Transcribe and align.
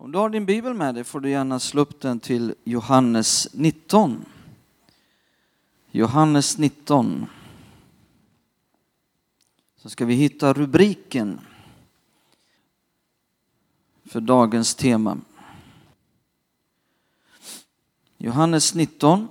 Om 0.00 0.12
du 0.12 0.18
har 0.18 0.30
din 0.30 0.46
bibel 0.46 0.74
med 0.74 0.94
dig 0.94 1.04
får 1.04 1.20
du 1.20 1.30
gärna 1.30 1.60
slå 1.60 1.82
upp 1.82 2.00
den 2.00 2.20
till 2.20 2.54
Johannes 2.64 3.48
19. 3.52 4.24
Johannes 5.90 6.58
19. 6.58 7.26
Så 9.76 9.90
ska 9.90 10.04
vi 10.04 10.14
hitta 10.14 10.52
rubriken 10.52 11.40
för 14.04 14.20
dagens 14.20 14.74
tema. 14.74 15.18
Johannes 18.16 18.74
19. 18.74 19.28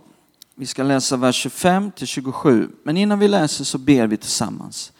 Vi 0.55 0.65
ska 0.65 0.83
läsa 0.83 1.17
vers 1.17 1.35
25 1.35 1.91
till 1.91 2.07
27. 2.07 2.69
Men 2.83 2.97
innan 2.97 3.19
vi 3.19 3.27
läser 3.27 3.63
så 3.63 3.77
ber 3.77 4.07
vi 4.07 4.17
tillsammans. 4.17 4.93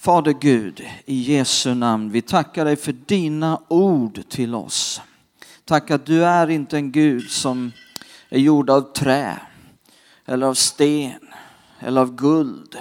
Fader 0.00 0.32
Gud, 0.32 0.82
i 1.04 1.14
Jesu 1.14 1.74
namn, 1.74 2.10
vi 2.10 2.22
tackar 2.22 2.64
dig 2.64 2.76
för 2.76 2.92
dina 2.92 3.60
ord 3.68 4.20
till 4.28 4.54
oss. 4.54 5.00
Tack 5.64 5.90
att 5.90 6.06
du 6.06 6.24
är 6.24 6.50
inte 6.50 6.76
en 6.76 6.92
Gud 6.92 7.30
som 7.30 7.72
är 8.28 8.38
gjord 8.38 8.70
av 8.70 8.80
trä 8.80 9.40
eller 10.26 10.46
av 10.46 10.54
sten 10.54 11.28
eller 11.78 12.00
av 12.00 12.14
guld, 12.14 12.76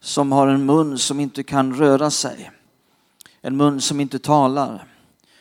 som 0.00 0.32
har 0.32 0.46
en 0.46 0.66
mun 0.66 0.98
som 0.98 1.20
inte 1.20 1.42
kan 1.42 1.74
röra 1.74 2.10
sig, 2.10 2.50
en 3.40 3.56
mun 3.56 3.80
som 3.80 4.00
inte 4.00 4.18
talar. 4.18 4.84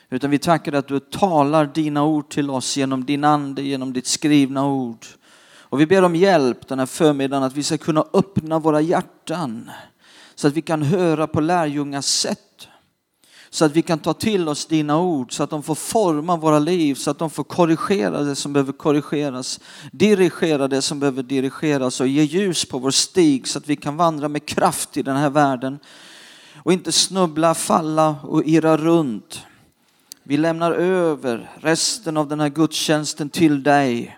Utan 0.09 0.29
vi 0.29 0.39
tackar 0.39 0.71
dig 0.71 0.79
att 0.79 0.87
du 0.87 0.99
talar 0.99 1.65
dina 1.65 2.03
ord 2.03 2.29
till 2.29 2.49
oss 2.49 2.77
genom 2.77 3.05
din 3.05 3.23
ande, 3.23 3.61
genom 3.61 3.93
ditt 3.93 4.07
skrivna 4.07 4.65
ord. 4.65 5.05
Och 5.59 5.81
vi 5.81 5.85
ber 5.85 6.03
om 6.03 6.15
hjälp 6.15 6.67
den 6.67 6.79
här 6.79 6.85
förmiddagen 6.85 7.43
att 7.43 7.55
vi 7.55 7.63
ska 7.63 7.77
kunna 7.77 8.05
öppna 8.13 8.59
våra 8.59 8.81
hjärtan 8.81 9.71
så 10.41 10.47
att 10.47 10.53
vi 10.53 10.61
kan 10.61 10.81
höra 10.81 11.27
på 11.27 11.41
lärjungars 11.41 12.05
sätt. 12.05 12.67
Så 13.49 13.65
att 13.65 13.75
vi 13.75 13.81
kan 13.81 13.99
ta 13.99 14.13
till 14.13 14.47
oss 14.47 14.65
dina 14.65 14.99
ord, 14.99 15.33
så 15.33 15.43
att 15.43 15.49
de 15.49 15.63
får 15.63 15.75
forma 15.75 16.35
våra 16.35 16.59
liv, 16.59 16.95
så 16.95 17.11
att 17.11 17.17
de 17.17 17.29
får 17.29 17.43
korrigera 17.43 18.23
det 18.23 18.35
som 18.35 18.53
behöver 18.53 18.73
korrigeras, 18.73 19.59
dirigera 19.91 20.67
det 20.67 20.81
som 20.81 20.99
behöver 20.99 21.23
dirigeras 21.23 22.01
och 22.01 22.07
ge 22.07 22.23
ljus 22.23 22.65
på 22.65 22.79
vår 22.79 22.91
stig 22.91 23.47
så 23.47 23.57
att 23.57 23.67
vi 23.67 23.75
kan 23.75 23.97
vandra 23.97 24.27
med 24.27 24.45
kraft 24.45 24.97
i 24.97 25.03
den 25.03 25.15
här 25.15 25.29
världen 25.29 25.79
och 26.63 26.73
inte 26.73 26.91
snubbla, 26.91 27.53
falla 27.53 28.15
och 28.23 28.43
irra 28.43 28.77
runt. 28.77 29.41
Vi 30.23 30.37
lämnar 30.37 30.71
över 30.71 31.51
resten 31.59 32.17
av 32.17 32.27
den 32.27 32.39
här 32.39 32.49
gudstjänsten 32.49 33.29
till 33.29 33.63
dig, 33.63 34.17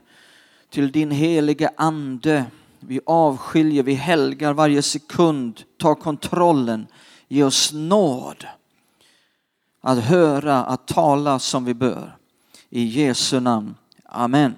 till 0.69 0.91
din 0.91 1.11
helige 1.11 1.69
ande 1.77 2.45
vi 2.87 2.99
avskiljer, 3.05 3.83
vi 3.83 3.93
helgar 3.93 4.53
varje 4.53 4.81
sekund, 4.81 5.61
Ta 5.83 5.95
kontrollen, 5.95 6.87
ge 7.27 7.43
oss 7.43 7.73
nåd 7.73 8.47
att 9.81 10.03
höra, 10.03 10.63
att 10.63 10.87
tala 10.87 11.39
som 11.39 11.65
vi 11.65 11.73
bör. 11.73 12.17
I 12.69 12.83
Jesu 12.83 13.39
namn. 13.39 13.75
Amen. 14.05 14.55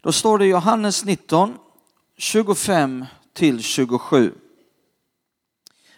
Då 0.00 0.12
står 0.12 0.38
det 0.38 0.44
i 0.46 0.48
Johannes 0.48 1.04
19, 1.04 1.54
25 2.16 3.04
till 3.32 3.62
27. 3.62 4.34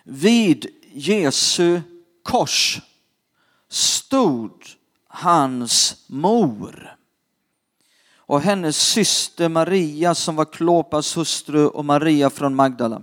Vid 0.02 0.66
Jesu 0.92 1.80
kors 2.22 2.80
stod 3.68 4.66
hans 5.08 6.04
mor 6.06 6.96
och 8.16 8.40
hennes 8.40 8.76
syster 8.76 9.48
Maria 9.48 10.14
som 10.14 10.36
var 10.36 10.44
Klopas 10.44 11.16
hustru 11.16 11.66
och 11.66 11.84
Maria 11.84 12.30
från 12.30 12.54
Magdala. 12.54 13.02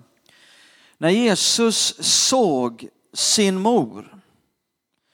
När 1.01 1.09
Jesus 1.09 1.95
såg 1.99 2.87
sin 3.13 3.59
mor 3.59 4.17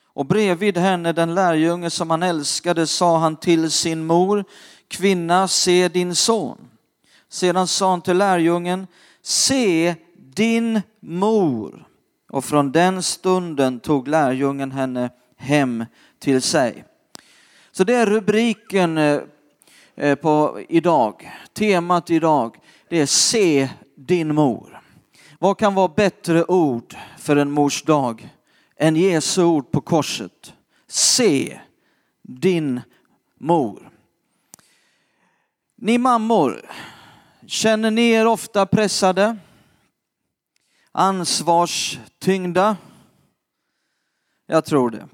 och 0.03 0.25
bredvid 0.25 0.77
henne 0.77 1.13
den 1.13 1.35
lärjunge 1.35 1.89
som 1.89 2.09
han 2.09 2.23
älskade 2.23 2.87
sa 2.87 3.17
han 3.17 3.35
till 3.35 3.71
sin 3.71 4.05
mor, 4.05 4.45
kvinna 4.87 5.47
se 5.47 5.87
din 5.87 6.15
son. 6.15 6.57
Sedan 7.29 7.67
sa 7.67 7.89
han 7.89 8.01
till 8.01 8.17
lärjungen, 8.17 8.87
se 9.21 9.95
din 10.15 10.81
mor. 10.99 11.87
Och 12.29 12.45
från 12.45 12.71
den 12.71 13.03
stunden 13.03 13.79
tog 13.79 14.07
lärjungen 14.07 14.71
henne 14.71 15.09
hem 15.37 15.85
till 16.19 16.41
sig. 16.41 16.83
Så 17.71 17.83
det 17.83 17.95
är 17.95 18.05
rubriken 18.05 18.97
eh, 18.97 19.21
eh, 19.95 20.15
på 20.15 20.61
idag. 20.69 21.31
Temat 21.53 22.09
idag 22.09 22.57
det 22.89 22.99
är 22.99 23.05
se 23.05 23.69
din 23.95 24.35
mor. 24.35 24.76
Vad 25.39 25.57
kan 25.57 25.75
vara 25.75 25.87
bättre 25.87 26.43
ord 26.43 26.95
för 27.17 27.35
en 27.35 27.51
mors 27.51 27.83
dag 27.83 28.29
än 28.75 28.95
Jesu 28.95 29.43
ord 29.43 29.71
på 29.71 29.81
korset? 29.81 30.53
Se 30.87 31.59
din 32.21 32.81
mor. 33.39 33.91
Ni 35.75 35.97
mammor, 35.97 36.69
känner 37.47 37.91
ni 37.91 38.09
er 38.09 38.27
ofta 38.27 38.65
pressade? 38.65 39.37
Ansvarstyngda? 40.91 42.77
Jag 44.45 44.65
tror 44.65 44.89
det. 44.89 45.07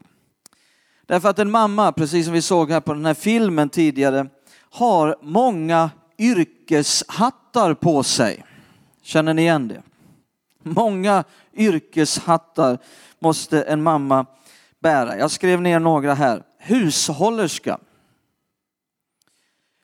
Därför 1.06 1.30
att 1.30 1.40
en 1.40 1.52
mamma, 1.52 1.92
precis 1.92 2.26
som 2.26 2.34
vi 2.34 2.42
såg 2.42 2.72
här 2.72 2.80
på 2.80 2.94
den 2.94 3.06
här 3.06 3.14
filmen 3.14 3.70
tidigare, 3.70 4.30
har 4.70 5.18
många 5.22 5.92
yrkeshattar 6.18 7.74
på 7.74 8.04
sig. 8.04 8.44
Känner 9.02 9.34
ni 9.34 9.42
igen 9.42 9.68
det? 9.68 9.84
Många 10.64 11.24
yrkeshattar 11.54 12.78
måste 13.20 13.64
en 13.64 13.84
mamma 13.84 14.26
bära. 14.80 15.18
Jag 15.18 15.32
skrev 15.32 15.62
ner 15.62 15.80
några 15.80 16.14
här. 16.14 16.44
Hushållerska. 16.58 17.80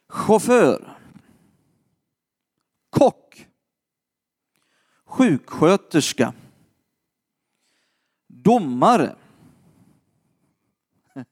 Chaufför. 0.08 0.98
Kock. 2.90 3.48
Sjuksköterska. 5.06 6.34
Domare. 8.28 9.16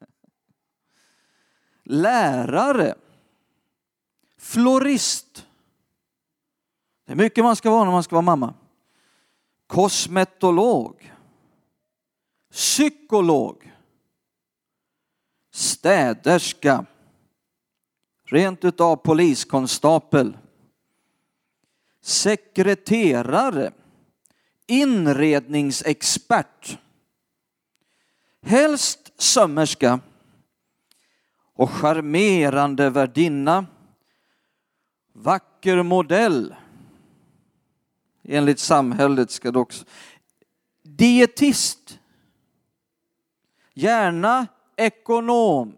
Lärare 1.84 2.96
florist. 4.38 5.46
Det 7.06 7.12
är 7.12 7.16
mycket 7.16 7.44
man 7.44 7.56
ska 7.56 7.72
vara 7.72 7.84
när 7.84 7.92
man 7.92 8.04
ska 8.04 8.16
vara 8.16 8.22
mamma. 8.22 8.54
Kosmetolog. 9.68 11.14
Psykolog. 12.52 13.74
Städerska. 15.52 16.86
Rent 18.24 18.66
utav 18.66 18.96
poliskonstapel. 18.96 20.38
Sekreterare. 22.02 23.72
Inredningsexpert. 24.68 26.78
Helst 28.42 29.22
sömmerska 29.22 30.00
och 31.54 31.70
charmerande 31.70 32.90
värdinna 32.90 33.66
Vacker 35.14 35.84
modell. 35.84 36.56
Enligt 38.28 38.60
samhället 38.60 39.32
ska 39.32 39.52
det 39.52 39.60
också. 39.60 39.86
Dietist. 40.84 42.00
Gärna 43.74 44.48
ekonom. 44.78 45.76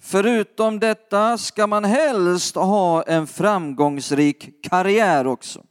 Förutom 0.00 0.80
detta 0.80 1.38
ska 1.38 1.66
man 1.66 1.84
helst 1.84 2.54
ha 2.54 3.02
en 3.02 3.26
framgångsrik 3.26 4.64
karriär 4.64 5.26
också. 5.26 5.64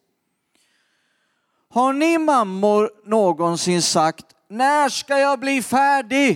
Har 1.69 1.93
ni 1.93 2.17
mammor 2.17 2.91
någonsin 3.05 3.81
sagt, 3.81 4.25
när 4.49 4.89
ska 4.89 5.17
jag 5.17 5.39
bli 5.39 5.61
färdig? 5.61 6.31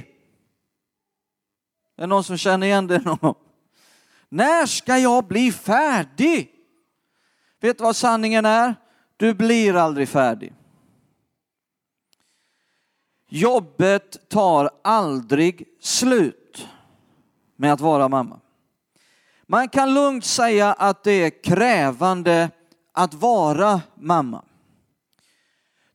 Är 1.98 2.02
det 2.02 2.08
någon 2.08 2.24
som 2.24 2.38
känner 2.38 2.68
igen 2.68 2.88
det 2.88 3.00
någon 3.00 3.18
gång? 3.18 3.36
När 4.30 4.66
ska 4.66 4.98
jag 4.98 5.28
bli 5.28 5.52
färdig? 5.52 6.61
Vet 7.62 7.78
du 7.78 7.84
vad 7.84 7.96
sanningen 7.96 8.46
är? 8.46 8.76
Du 9.18 9.34
blir 9.34 9.76
aldrig 9.76 10.10
färdig. 10.10 10.54
Jobbet 13.30 14.30
tar 14.30 14.70
aldrig 14.84 15.68
slut 15.80 16.68
med 17.56 17.74
att 17.74 17.82
vara 17.82 18.08
mamma. 18.08 18.40
Man 19.48 19.70
kan 19.70 19.94
lugnt 19.94 20.26
säga 20.26 20.74
att 20.74 21.04
det 21.04 21.12
är 21.12 21.44
krävande 21.44 22.50
att 22.92 23.14
vara 23.14 23.82
mamma. 23.96 24.46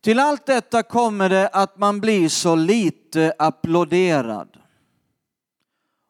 Till 0.01 0.19
allt 0.19 0.47
detta 0.47 0.83
kommer 0.83 1.29
det 1.29 1.49
att 1.49 1.79
man 1.79 2.01
blir 2.01 2.29
så 2.29 2.55
lite 2.55 3.35
applåderad. 3.39 4.57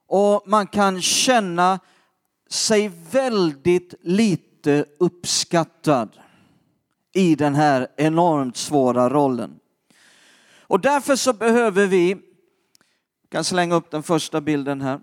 Och 0.07 0.43
man 0.47 0.67
kan 0.67 1.03
känna 1.03 1.81
sig 2.51 2.89
väldigt 3.11 3.95
inte 4.67 4.85
uppskattad 4.99 6.17
i 7.15 7.35
den 7.35 7.55
här 7.55 7.89
enormt 7.97 8.57
svåra 8.57 9.11
rollen. 9.11 9.59
Och 10.61 10.81
därför 10.81 11.17
så 11.17 11.33
behöver 11.33 11.87
vi 11.87 12.17
kan 13.29 13.45
slänga 13.45 13.75
upp 13.75 13.91
den 13.91 14.03
första 14.03 14.41
bilden 14.41 14.81
här. 14.81 15.01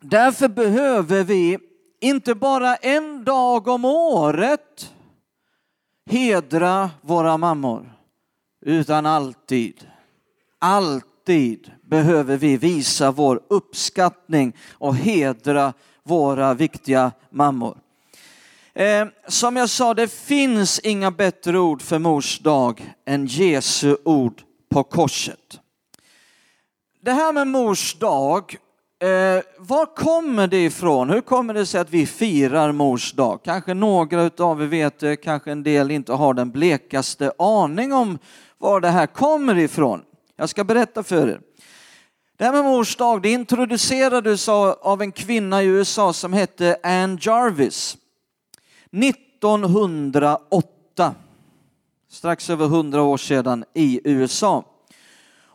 Därför 0.00 0.48
behöver 0.48 1.24
vi 1.24 1.58
inte 2.00 2.34
bara 2.34 2.76
en 2.76 3.24
dag 3.24 3.68
om 3.68 3.84
året 3.84 4.94
hedra 6.06 6.90
våra 7.00 7.36
mammor, 7.36 7.92
utan 8.60 9.06
alltid, 9.06 9.88
alltid 10.58 11.72
behöver 11.82 12.36
vi 12.36 12.56
visa 12.56 13.10
vår 13.10 13.40
uppskattning 13.48 14.56
och 14.72 14.96
hedra 14.96 15.72
våra 16.02 16.54
viktiga 16.54 17.12
mammor. 17.30 17.83
Eh, 18.76 19.06
som 19.28 19.56
jag 19.56 19.70
sa, 19.70 19.94
det 19.94 20.12
finns 20.12 20.78
inga 20.78 21.10
bättre 21.10 21.58
ord 21.58 21.82
för 21.82 21.98
mors 21.98 22.38
dag 22.38 22.94
än 23.06 23.26
Jesu 23.26 23.96
ord 24.04 24.42
på 24.70 24.84
korset. 24.84 25.60
Det 27.02 27.12
här 27.12 27.32
med 27.32 27.46
mors 27.46 27.94
dag, 27.94 28.56
eh, 29.02 29.42
var 29.58 29.96
kommer 29.96 30.46
det 30.46 30.64
ifrån? 30.64 31.10
Hur 31.10 31.20
kommer 31.20 31.54
det 31.54 31.66
sig 31.66 31.80
att 31.80 31.90
vi 31.90 32.06
firar 32.06 32.72
mors 32.72 33.12
dag? 33.12 33.40
Kanske 33.44 33.74
några 33.74 34.30
av 34.38 34.62
er 34.62 34.66
vet 34.66 34.98
det, 34.98 35.16
kanske 35.16 35.52
en 35.52 35.62
del 35.62 35.90
inte 35.90 36.12
har 36.12 36.34
den 36.34 36.50
blekaste 36.50 37.32
aning 37.38 37.92
om 37.92 38.18
var 38.58 38.80
det 38.80 38.88
här 38.88 39.06
kommer 39.06 39.58
ifrån. 39.58 40.02
Jag 40.36 40.48
ska 40.48 40.64
berätta 40.64 41.02
för 41.02 41.28
er. 41.28 41.40
Det 42.36 42.44
här 42.44 42.52
med 42.52 42.64
mors 42.64 42.96
dag 42.96 43.22
det 43.22 43.30
introducerades 43.30 44.48
av 44.48 45.02
en 45.02 45.12
kvinna 45.12 45.62
i 45.62 45.66
USA 45.66 46.12
som 46.12 46.32
hette 46.32 46.76
Ann 46.82 47.18
Jarvis. 47.20 47.96
1908, 49.02 51.14
strax 52.10 52.50
över 52.50 52.64
100 52.64 53.02
år 53.02 53.16
sedan 53.16 53.64
i 53.74 54.00
USA. 54.04 54.64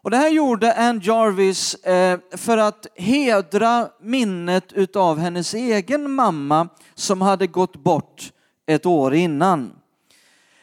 Och 0.01 0.11
det 0.11 0.17
här 0.17 0.29
gjorde 0.29 0.73
Ann 0.73 1.01
Jarvis 1.03 1.75
eh, 1.75 2.19
för 2.31 2.57
att 2.57 2.87
hedra 2.95 3.89
minnet 4.01 4.73
utav 4.73 5.19
hennes 5.19 5.53
egen 5.53 6.11
mamma 6.11 6.69
som 6.95 7.21
hade 7.21 7.47
gått 7.47 7.75
bort 7.75 8.31
ett 8.65 8.85
år 8.85 9.13
innan. 9.13 9.71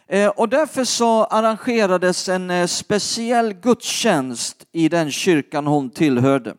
Eh, 0.07 0.29
och 0.29 0.49
därför 0.49 0.85
så 0.85 1.25
arrangerades 1.25 2.29
en 2.29 2.51
eh, 2.51 2.67
speciell 2.67 3.53
gudstjänst 3.53 4.67
i 4.73 4.89
den 4.89 5.11
kyrkan 5.11 5.67
hon 5.67 5.91
tillhörde. 5.91 6.55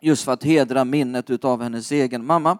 Just 0.00 0.24
för 0.24 0.32
att 0.32 0.44
hedra 0.44 0.84
minnet 0.84 1.30
utav 1.30 1.62
hennes 1.62 1.92
egen 1.92 2.26
mamma. 2.26 2.58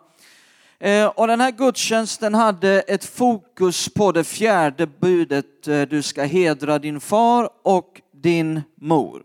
Eh, 0.82 1.06
och 1.06 1.26
den 1.26 1.40
här 1.40 1.50
gudstjänsten 1.50 2.34
hade 2.34 2.81
ett 2.81 3.05
fokus 3.05 3.88
på 3.88 4.12
det 4.12 4.25
fjärde 4.25 4.87
budet, 4.87 5.69
eh, 5.69 5.82
du 5.82 6.02
ska 6.02 6.23
hedra 6.23 6.79
din 6.79 7.00
far 7.00 7.50
och 7.62 8.00
din 8.12 8.62
mor. 8.75 9.23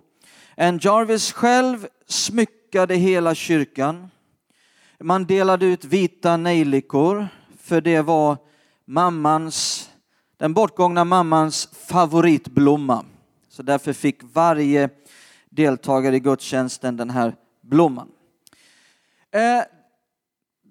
En 0.56 0.80
Jarvis 0.82 1.32
själv 1.32 1.88
smyckade 2.08 2.96
hela 2.96 3.36
kyrkan. 3.36 4.12
Man 5.00 5.26
delade 5.26 5.66
ut 5.66 5.86
vita 5.86 6.38
nejlikor, 6.38 7.28
för 7.62 7.82
det 7.82 8.02
var 8.02 8.38
mammans 8.86 9.90
den 10.38 10.54
bortgångna 10.54 11.04
mammans 11.04 11.70
favoritblomma. 11.88 13.06
Så 13.50 13.64
därför 13.64 13.94
fick 13.94 14.20
varje 14.34 14.90
deltagare 15.50 16.16
i 16.16 16.20
gudstjänsten 16.20 16.98
den 16.98 17.10
här 17.10 17.36
blomman. 17.62 18.12
Eh, 19.32 19.64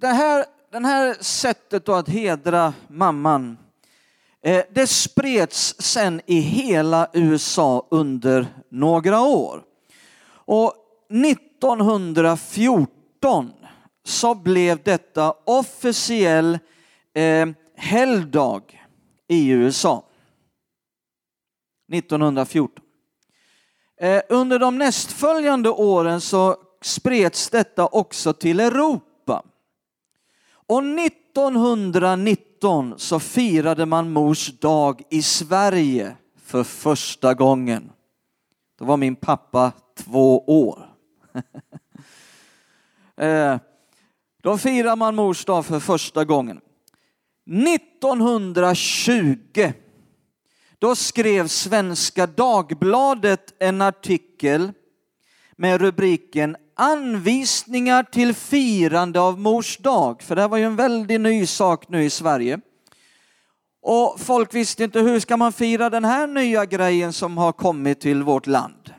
det 0.01 0.07
här, 0.07 0.45
den 0.77 0.85
här 0.85 1.17
sättet 1.21 1.89
att 1.89 2.09
hedra 2.09 2.75
mamman, 2.89 3.59
eh, 4.43 4.65
det 4.71 4.87
spreds 4.87 5.75
sen 5.79 6.21
i 6.27 6.41
hela 6.41 7.09
USA 7.13 7.87
under 7.91 8.47
några 8.69 9.21
år. 9.21 9.63
Och 10.29 10.75
1914 11.09 13.53
så 14.05 14.35
blev 14.35 14.83
detta 14.83 15.35
officiell 15.45 16.59
eh, 17.15 17.49
helgdag 17.77 18.63
i 19.29 19.49
USA. 19.49 20.05
1914. 21.93 22.85
Eh, 24.01 24.23
under 24.29 24.59
de 24.59 24.79
nästföljande 24.79 25.71
åren 25.71 26.21
så 26.21 26.57
spreds 26.83 27.51
detta 27.51 27.87
också 27.87 28.33
till 28.33 28.61
Europa. 28.61 29.06
Och 30.69 30.85
1919 30.85 32.95
så 32.97 33.21
firade 33.21 33.87
man 33.87 34.13
mors 34.13 34.59
dag 34.59 35.03
i 35.11 35.23
Sverige 35.23 36.17
för 36.43 36.65
första 36.65 37.35
gången. 37.35 37.93
Då 38.79 38.85
var 38.85 38.97
min 38.97 39.17
pappa 39.17 39.73
två 39.99 40.45
år. 40.47 40.89
Eh, 43.19 43.59
då 44.43 44.59
firar 44.59 44.97
man 44.97 45.15
mors 45.15 45.45
dag 45.45 45.67
för 45.67 45.81
första 45.81 46.25
gången. 46.25 46.61
1920 47.47 49.73
då 50.79 50.97
skrev 50.97 51.49
Svenska 51.49 52.27
Dagbladet 52.27 53.55
en 53.59 53.83
artikel 53.83 54.73
med 55.57 55.81
rubriken 55.81 56.57
Anvisningar 56.79 58.03
till 58.03 58.35
firande 58.35 59.21
av 59.21 59.41
mors 59.41 59.77
dag. 59.77 60.23
För 60.23 60.35
det 60.35 60.41
här 60.41 60.49
var 60.49 60.59
ju 60.59 60.65
en 60.65 60.77
väldigt 60.77 61.21
ny 61.21 61.47
sak 61.47 61.89
nu 61.89 62.05
i 62.05 62.11
Sverige. 62.11 62.61
Och 63.83 64.21
folk 64.21 64.55
visste 64.55 64.85
inte 64.85 65.01
hur 65.01 65.21
ska 65.21 65.37
man 65.37 65.53
fira 65.53 65.91
den 65.91 66.05
här 66.05 66.27
nya 66.27 66.65
grejen 66.65 67.13
som 67.13 67.39
har 67.39 67.53
kommit 67.53 68.01
till 68.01 68.23
vårt 68.23 68.47
land. 68.47 68.95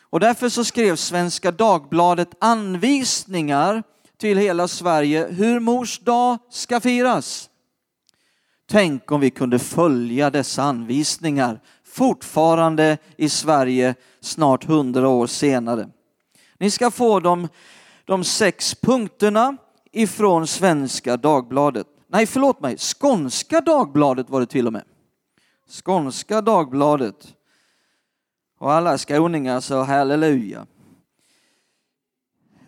Och 0.00 0.20
därför 0.20 0.48
så 0.48 0.64
skrev 0.64 0.96
Svenska 0.96 1.50
Dagbladet 1.50 2.28
anvisningar 2.40 3.82
till 4.18 4.38
hela 4.38 4.68
Sverige 4.68 5.26
hur 5.30 5.60
mors 5.60 5.98
dag 5.98 6.38
ska 6.50 6.80
firas. 6.80 7.50
Tänk 8.70 9.12
om 9.12 9.20
vi 9.20 9.30
kunde 9.30 9.58
följa 9.58 10.30
dessa 10.30 10.62
anvisningar 10.62 11.60
fortfarande 11.84 12.98
i 13.16 13.28
Sverige 13.28 13.94
snart 14.20 14.64
hundra 14.64 15.08
år 15.08 15.26
senare. 15.26 15.88
Ni 16.62 16.70
ska 16.70 16.90
få 16.90 17.20
de, 17.20 17.48
de 18.04 18.24
sex 18.24 18.74
punkterna 18.74 19.56
ifrån 19.92 20.46
Svenska 20.46 21.16
Dagbladet. 21.16 21.86
Nej, 22.08 22.26
förlåt 22.26 22.60
mig, 22.60 22.76
Skånska 22.78 23.60
Dagbladet 23.60 24.30
var 24.30 24.40
det 24.40 24.46
till 24.46 24.66
och 24.66 24.72
med. 24.72 24.84
Skånska 25.68 26.40
Dagbladet. 26.40 27.34
Och 28.58 28.72
alla 28.72 28.98
skåningar 28.98 29.60
så 29.60 29.82
halleluja. 29.82 30.66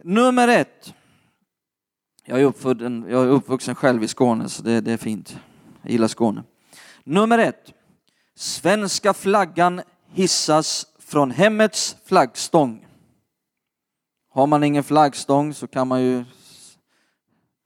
Nummer 0.03 0.49
ett. 0.49 0.95
Jag 2.25 2.41
är, 2.41 2.45
uppvuxen, 2.45 3.07
jag 3.09 3.25
är 3.25 3.29
uppvuxen 3.29 3.75
själv 3.75 4.03
i 4.03 4.09
Skåne 4.09 4.49
så 4.49 4.63
det, 4.63 4.81
det 4.81 4.93
är 4.93 4.97
fint. 4.97 5.39
Jag 5.83 5.93
gillar 5.93 6.09
Skåne. 6.09 6.43
Nummer 7.05 7.39
ett. 7.39 7.73
Svenska 8.35 9.15
flaggan 9.15 9.83
hissas 10.13 10.87
från 10.99 11.31
hemmets 11.31 11.97
flaggstång. 12.05 12.85
Har 14.35 14.47
man 14.47 14.65
ingen 14.65 14.85
flaggstång 14.85 15.55
så 15.55 15.67
kan 15.67 15.89
man 15.89 16.03
ju 16.03 16.25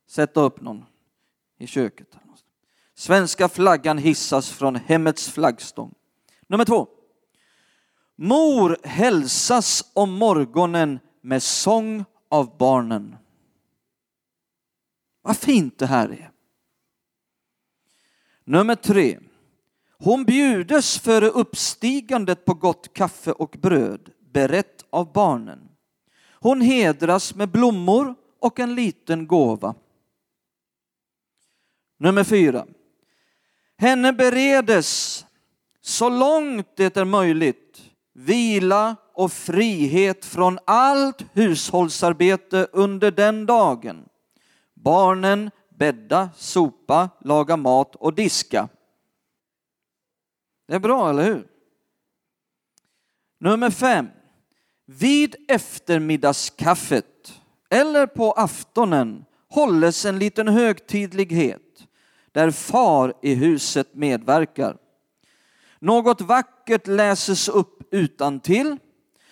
sätta 0.09 0.41
upp 0.41 0.61
någon 0.61 0.85
i 1.59 1.67
köket. 1.67 2.17
Svenska 2.95 3.49
flaggan 3.49 3.99
hissas 3.99 4.51
från 4.51 4.77
hemmets 4.77 5.29
flaggstång. 5.29 5.95
Nummer 6.47 6.65
två. 6.65 6.89
Mor 8.17 8.77
hälsas 8.83 9.91
om 9.93 10.13
morgonen 10.13 10.99
med 11.21 11.43
sång 11.43 12.05
av 12.29 12.57
barnen. 12.59 13.17
Vad 15.23 15.37
fint 15.37 15.79
det 15.79 15.87
här 15.87 16.09
är. 16.09 16.31
Nummer 18.45 18.75
tre. 18.75 19.19
Hon 19.99 20.25
bjudes 20.25 20.99
före 20.99 21.29
uppstigandet 21.29 22.45
på 22.45 22.55
gott 22.55 22.93
kaffe 22.93 23.33
och 23.33 23.57
bröd, 23.61 24.11
berett 24.33 24.85
av 24.91 25.13
barnen. 25.13 25.68
Hon 26.41 26.61
hedras 26.61 27.35
med 27.35 27.49
blommor 27.49 28.15
och 28.41 28.61
en 28.61 28.75
liten 28.75 29.27
gåva. 29.27 29.75
Nummer 31.99 32.25
fyra. 32.25 32.67
Henne 33.79 34.13
beredes 34.13 35.27
så 35.81 36.09
långt 36.09 36.77
det 36.77 36.97
är 36.97 37.05
möjligt 37.05 37.69
vila 38.19 38.97
och 39.13 39.33
frihet 39.33 40.25
från 40.25 40.59
allt 40.65 41.25
hushållsarbete 41.33 42.69
under 42.73 43.11
den 43.11 43.47
dagen. 43.47 44.09
Barnen 44.75 45.51
bädda, 45.69 46.31
sopa, 46.37 47.11
laga 47.21 47.57
mat 47.57 47.95
och 47.97 48.15
diska. 48.15 48.69
Det 50.67 50.75
är 50.75 50.79
bra, 50.79 51.11
eller 51.11 51.25
hur? 51.25 51.49
Nummer 53.41 53.71
fem. 53.71 54.09
Vid 54.91 55.37
eftermiddagskaffet 55.49 57.41
eller 57.71 58.07
på 58.07 58.33
aftonen 58.33 59.25
hålles 59.49 60.05
en 60.05 60.19
liten 60.19 60.49
högtidlighet 60.49 61.87
där 62.33 62.51
far 62.51 63.15
i 63.23 63.35
huset 63.35 63.95
medverkar. 63.95 64.77
Något 65.79 66.21
vackert 66.21 66.87
läses 66.87 67.49
upp 67.49 67.95
utan 67.95 68.41
till 68.41 68.77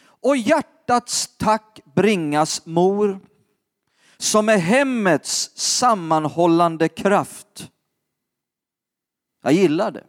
och 0.01 0.37
hjärtats 0.37 1.37
tack 1.37 1.81
bringas 1.95 2.67
mor, 2.67 3.21
som 4.17 4.49
är 4.49 4.59
hemmets 4.59 5.51
sammanhållande 5.55 6.89
kraft. 6.89 7.71
Jag 9.43 9.53
gillar 9.53 9.91
det. 9.91 10.05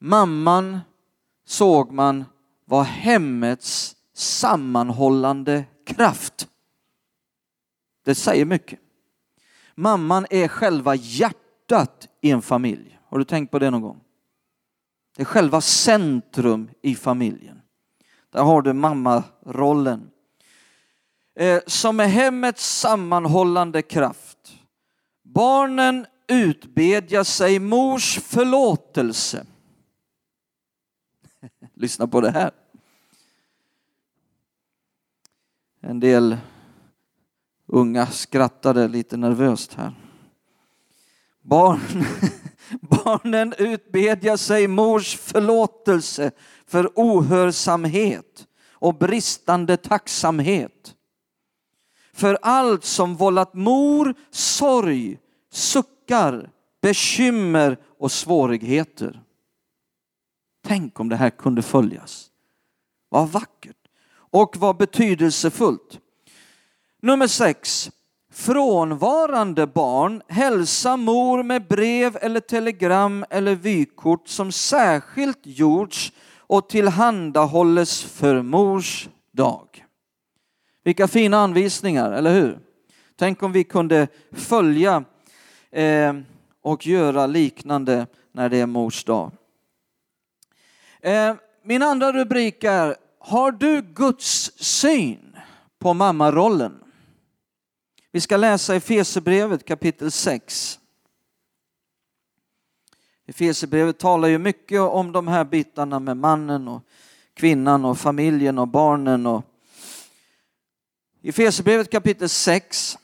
Mamman 0.00 0.80
såg 1.46 1.92
man 1.92 2.24
var 2.64 2.82
hemmets 2.82 3.96
sammanhållande 4.20 5.64
kraft. 5.86 6.48
Det 8.04 8.14
säger 8.14 8.44
mycket. 8.44 8.80
Mamman 9.74 10.26
är 10.30 10.48
själva 10.48 10.94
hjärtat 10.94 12.08
i 12.20 12.30
en 12.30 12.42
familj. 12.42 12.98
Har 13.04 13.18
du 13.18 13.24
tänkt 13.24 13.50
på 13.50 13.58
det 13.58 13.70
någon 13.70 13.82
gång? 13.82 14.00
Det 15.16 15.22
är 15.22 15.26
själva 15.26 15.60
centrum 15.60 16.70
i 16.82 16.94
familjen. 16.94 17.62
Där 18.30 18.42
har 18.42 18.62
du 18.62 18.72
mammarollen. 18.72 20.10
Eh, 21.34 21.60
som 21.66 22.00
är 22.00 22.06
hemmets 22.06 22.78
sammanhållande 22.80 23.82
kraft. 23.82 24.38
Barnen 25.22 26.06
utbedjar 26.28 27.24
sig 27.24 27.58
mors 27.58 28.18
förlåtelse. 28.18 29.46
Lyssna 31.74 32.06
på 32.06 32.20
det 32.20 32.30
här. 32.30 32.50
En 35.80 36.00
del 36.00 36.36
unga 37.66 38.06
skrattade 38.06 38.88
lite 38.88 39.16
nervöst 39.16 39.74
här. 39.74 39.94
Barn, 41.42 42.04
barnen 42.80 43.54
utbedjar 43.58 44.36
sig 44.36 44.68
mors 44.68 45.16
förlåtelse 45.16 46.30
för 46.66 46.92
ohörsamhet 46.94 48.46
och 48.72 48.94
bristande 48.94 49.76
tacksamhet. 49.76 50.94
För 52.12 52.38
allt 52.42 52.84
som 52.84 53.16
vållat 53.16 53.54
mor 53.54 54.14
sorg, 54.30 55.18
suckar, 55.50 56.50
bekymmer 56.82 57.78
och 57.98 58.12
svårigheter. 58.12 59.22
Tänk 60.62 61.00
om 61.00 61.08
det 61.08 61.16
här 61.16 61.30
kunde 61.30 61.62
följas. 61.62 62.30
Vad 63.08 63.28
vackert 63.28 63.79
och 64.30 64.56
var 64.56 64.74
betydelsefullt. 64.74 65.98
Nummer 67.02 67.26
sex. 67.26 67.90
Frånvarande 68.32 69.66
barn 69.66 70.22
hälsa 70.28 70.96
mor 70.96 71.42
med 71.42 71.66
brev 71.66 72.18
eller 72.20 72.40
telegram 72.40 73.24
eller 73.30 73.54
vykort 73.54 74.28
som 74.28 74.52
särskilt 74.52 75.38
gjorts 75.42 76.12
och 76.36 76.68
tillhandahålles 76.68 78.02
för 78.02 78.42
mors 78.42 79.08
dag. 79.32 79.84
Vilka 80.84 81.08
fina 81.08 81.38
anvisningar, 81.38 82.12
eller 82.12 82.34
hur? 82.34 82.58
Tänk 83.16 83.42
om 83.42 83.52
vi 83.52 83.64
kunde 83.64 84.08
följa 84.32 85.04
eh, 85.70 86.14
och 86.62 86.86
göra 86.86 87.26
liknande 87.26 88.06
när 88.32 88.48
det 88.48 88.60
är 88.60 88.66
mors 88.66 89.04
dag. 89.04 89.32
Eh, 91.00 91.34
min 91.64 91.82
andra 91.82 92.12
rubrik 92.12 92.64
är 92.64 92.96
har 93.22 93.52
du 93.52 93.82
Guds 93.82 94.52
syn 94.56 95.36
på 95.78 95.94
mammarollen? 95.94 96.84
Vi 98.12 98.20
ska 98.20 98.36
läsa 98.36 98.76
i 98.76 98.80
Fesebrevet 98.80 99.64
kapitel 99.64 100.10
6. 100.10 100.78
Efesebrevet 103.26 103.98
talar 103.98 104.28
ju 104.28 104.38
mycket 104.38 104.80
om 104.80 105.12
de 105.12 105.28
här 105.28 105.44
bitarna 105.44 105.98
med 105.98 106.16
mannen 106.16 106.68
och 106.68 106.82
kvinnan 107.34 107.84
och 107.84 107.98
familjen 107.98 108.58
och 108.58 108.68
barnen. 108.68 109.26
Och 109.26 109.44
I 111.22 111.28
Efesebrevet 111.28 111.90
kapitel 111.90 112.28
6 112.28 112.98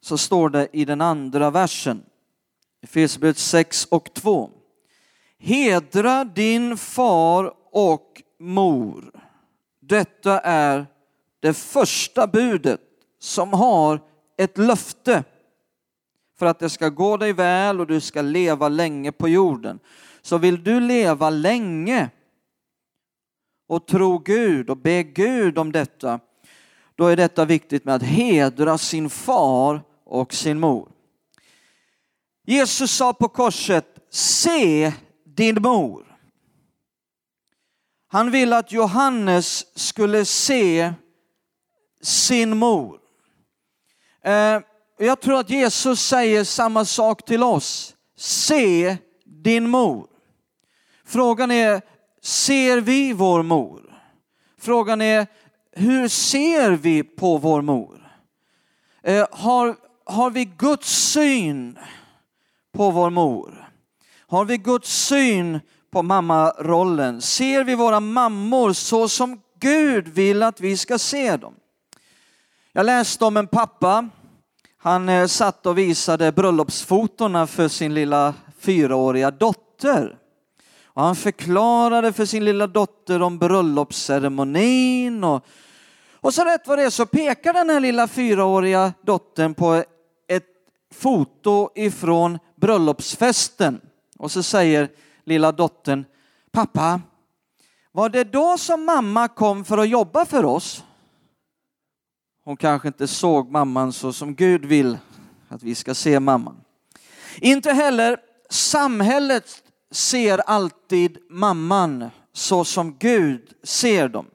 så 0.00 0.18
står 0.18 0.48
det 0.48 0.68
i 0.72 0.84
den 0.84 1.00
andra 1.00 1.50
versen, 1.50 2.02
Efesebrevet 2.82 3.38
6 3.38 3.84
och 3.84 4.14
2. 4.14 4.50
Hedra 5.38 6.24
din 6.24 6.76
far 6.76 7.54
och 7.70 8.22
mor. 8.38 9.23
Detta 9.88 10.40
är 10.40 10.86
det 11.40 11.54
första 11.54 12.26
budet 12.26 12.80
som 13.18 13.52
har 13.52 14.00
ett 14.36 14.58
löfte 14.58 15.24
för 16.38 16.46
att 16.46 16.58
det 16.58 16.70
ska 16.70 16.88
gå 16.88 17.16
dig 17.16 17.32
väl 17.32 17.80
och 17.80 17.86
du 17.86 18.00
ska 18.00 18.22
leva 18.22 18.68
länge 18.68 19.12
på 19.12 19.28
jorden. 19.28 19.78
Så 20.22 20.38
vill 20.38 20.64
du 20.64 20.80
leva 20.80 21.30
länge 21.30 22.10
och 23.66 23.86
tro 23.86 24.18
Gud 24.18 24.70
och 24.70 24.76
be 24.76 25.02
Gud 25.02 25.58
om 25.58 25.72
detta, 25.72 26.20
då 26.94 27.06
är 27.06 27.16
detta 27.16 27.44
viktigt 27.44 27.84
med 27.84 27.94
att 27.94 28.02
hedra 28.02 28.78
sin 28.78 29.10
far 29.10 29.82
och 30.04 30.34
sin 30.34 30.60
mor. 30.60 30.88
Jesus 32.46 32.90
sa 32.90 33.12
på 33.12 33.28
korset, 33.28 33.86
se 34.10 34.92
din 35.24 35.62
mor. 35.62 36.13
Han 38.14 38.30
ville 38.30 38.56
att 38.56 38.72
Johannes 38.72 39.78
skulle 39.78 40.24
se 40.24 40.92
sin 42.02 42.56
mor. 42.56 42.98
Eh, 44.24 44.60
jag 44.98 45.20
tror 45.20 45.40
att 45.40 45.50
Jesus 45.50 46.00
säger 46.00 46.44
samma 46.44 46.84
sak 46.84 47.24
till 47.24 47.42
oss. 47.42 47.96
Se 48.16 48.96
din 49.24 49.70
mor. 49.70 50.06
Frågan 51.04 51.50
är, 51.50 51.82
ser 52.22 52.80
vi 52.80 53.12
vår 53.12 53.42
mor? 53.42 54.02
Frågan 54.58 55.00
är, 55.00 55.26
hur 55.72 56.08
ser 56.08 56.70
vi 56.70 57.02
på 57.02 57.38
vår 57.38 57.62
mor? 57.62 58.12
Eh, 59.02 59.26
har, 59.30 59.76
har 60.04 60.30
vi 60.30 60.44
Guds 60.44 61.12
syn 61.12 61.78
på 62.72 62.90
vår 62.90 63.10
mor? 63.10 63.68
Har 64.26 64.44
vi 64.44 64.58
Guds 64.58 65.06
syn 65.06 65.60
på 65.94 66.02
mammarollen? 66.02 67.22
Ser 67.22 67.64
vi 67.64 67.74
våra 67.74 68.00
mammor 68.00 68.72
så 68.72 69.08
som 69.08 69.40
Gud 69.60 70.08
vill 70.08 70.42
att 70.42 70.60
vi 70.60 70.76
ska 70.76 70.98
se 70.98 71.36
dem? 71.36 71.54
Jag 72.72 72.86
läste 72.86 73.24
om 73.24 73.36
en 73.36 73.46
pappa 73.46 74.08
han 74.78 75.08
eh, 75.08 75.26
satt 75.26 75.66
och 75.66 75.78
visade 75.78 76.32
bröllopsfotona 76.32 77.46
för 77.46 77.68
sin 77.68 77.94
lilla 77.94 78.34
fyraåriga 78.58 79.30
dotter. 79.30 80.16
Och 80.84 81.02
han 81.02 81.16
förklarade 81.16 82.12
för 82.12 82.24
sin 82.24 82.44
lilla 82.44 82.66
dotter 82.66 83.22
om 83.22 83.38
bröllopsceremonin 83.38 85.24
och, 85.24 85.46
och 86.20 86.34
så 86.34 86.44
rätt 86.44 86.66
vad 86.66 86.78
det 86.78 86.84
är 86.84 86.90
så 86.90 87.06
pekar 87.06 87.52
den 87.52 87.70
här 87.70 87.80
lilla 87.80 88.08
fyraåriga 88.08 88.92
dottern 89.02 89.54
på 89.54 89.84
ett 90.28 90.46
foto 90.94 91.70
ifrån 91.74 92.38
bröllopsfesten. 92.56 93.80
Och 94.18 94.30
så 94.30 94.42
säger 94.42 94.88
lilla 95.24 95.52
dottern, 95.52 96.04
pappa, 96.52 97.00
var 97.92 98.08
det 98.08 98.24
då 98.24 98.58
som 98.58 98.84
mamma 98.84 99.28
kom 99.28 99.64
för 99.64 99.78
att 99.78 99.88
jobba 99.88 100.24
för 100.24 100.44
oss? 100.44 100.84
Hon 102.44 102.56
kanske 102.56 102.88
inte 102.88 103.08
såg 103.08 103.50
mamman 103.50 103.92
så 103.92 104.12
som 104.12 104.34
Gud 104.34 104.64
vill 104.64 104.98
att 105.48 105.62
vi 105.62 105.74
ska 105.74 105.94
se 105.94 106.20
mamman. 106.20 106.56
Inte 107.40 107.72
heller 107.72 108.16
samhället 108.50 109.62
ser 109.90 110.38
alltid 110.38 111.18
mamman 111.30 112.10
så 112.32 112.64
som 112.64 112.96
Gud 112.98 113.52
ser 113.62 114.08
dem. 114.08 114.26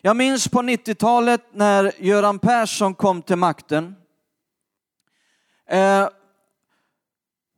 Jag 0.00 0.16
minns 0.16 0.48
på 0.48 0.62
90-talet 0.62 1.42
när 1.52 1.92
Göran 1.98 2.38
Persson 2.38 2.94
kom 2.94 3.22
till 3.22 3.36
makten. 3.36 3.94
Eh, 5.68 6.08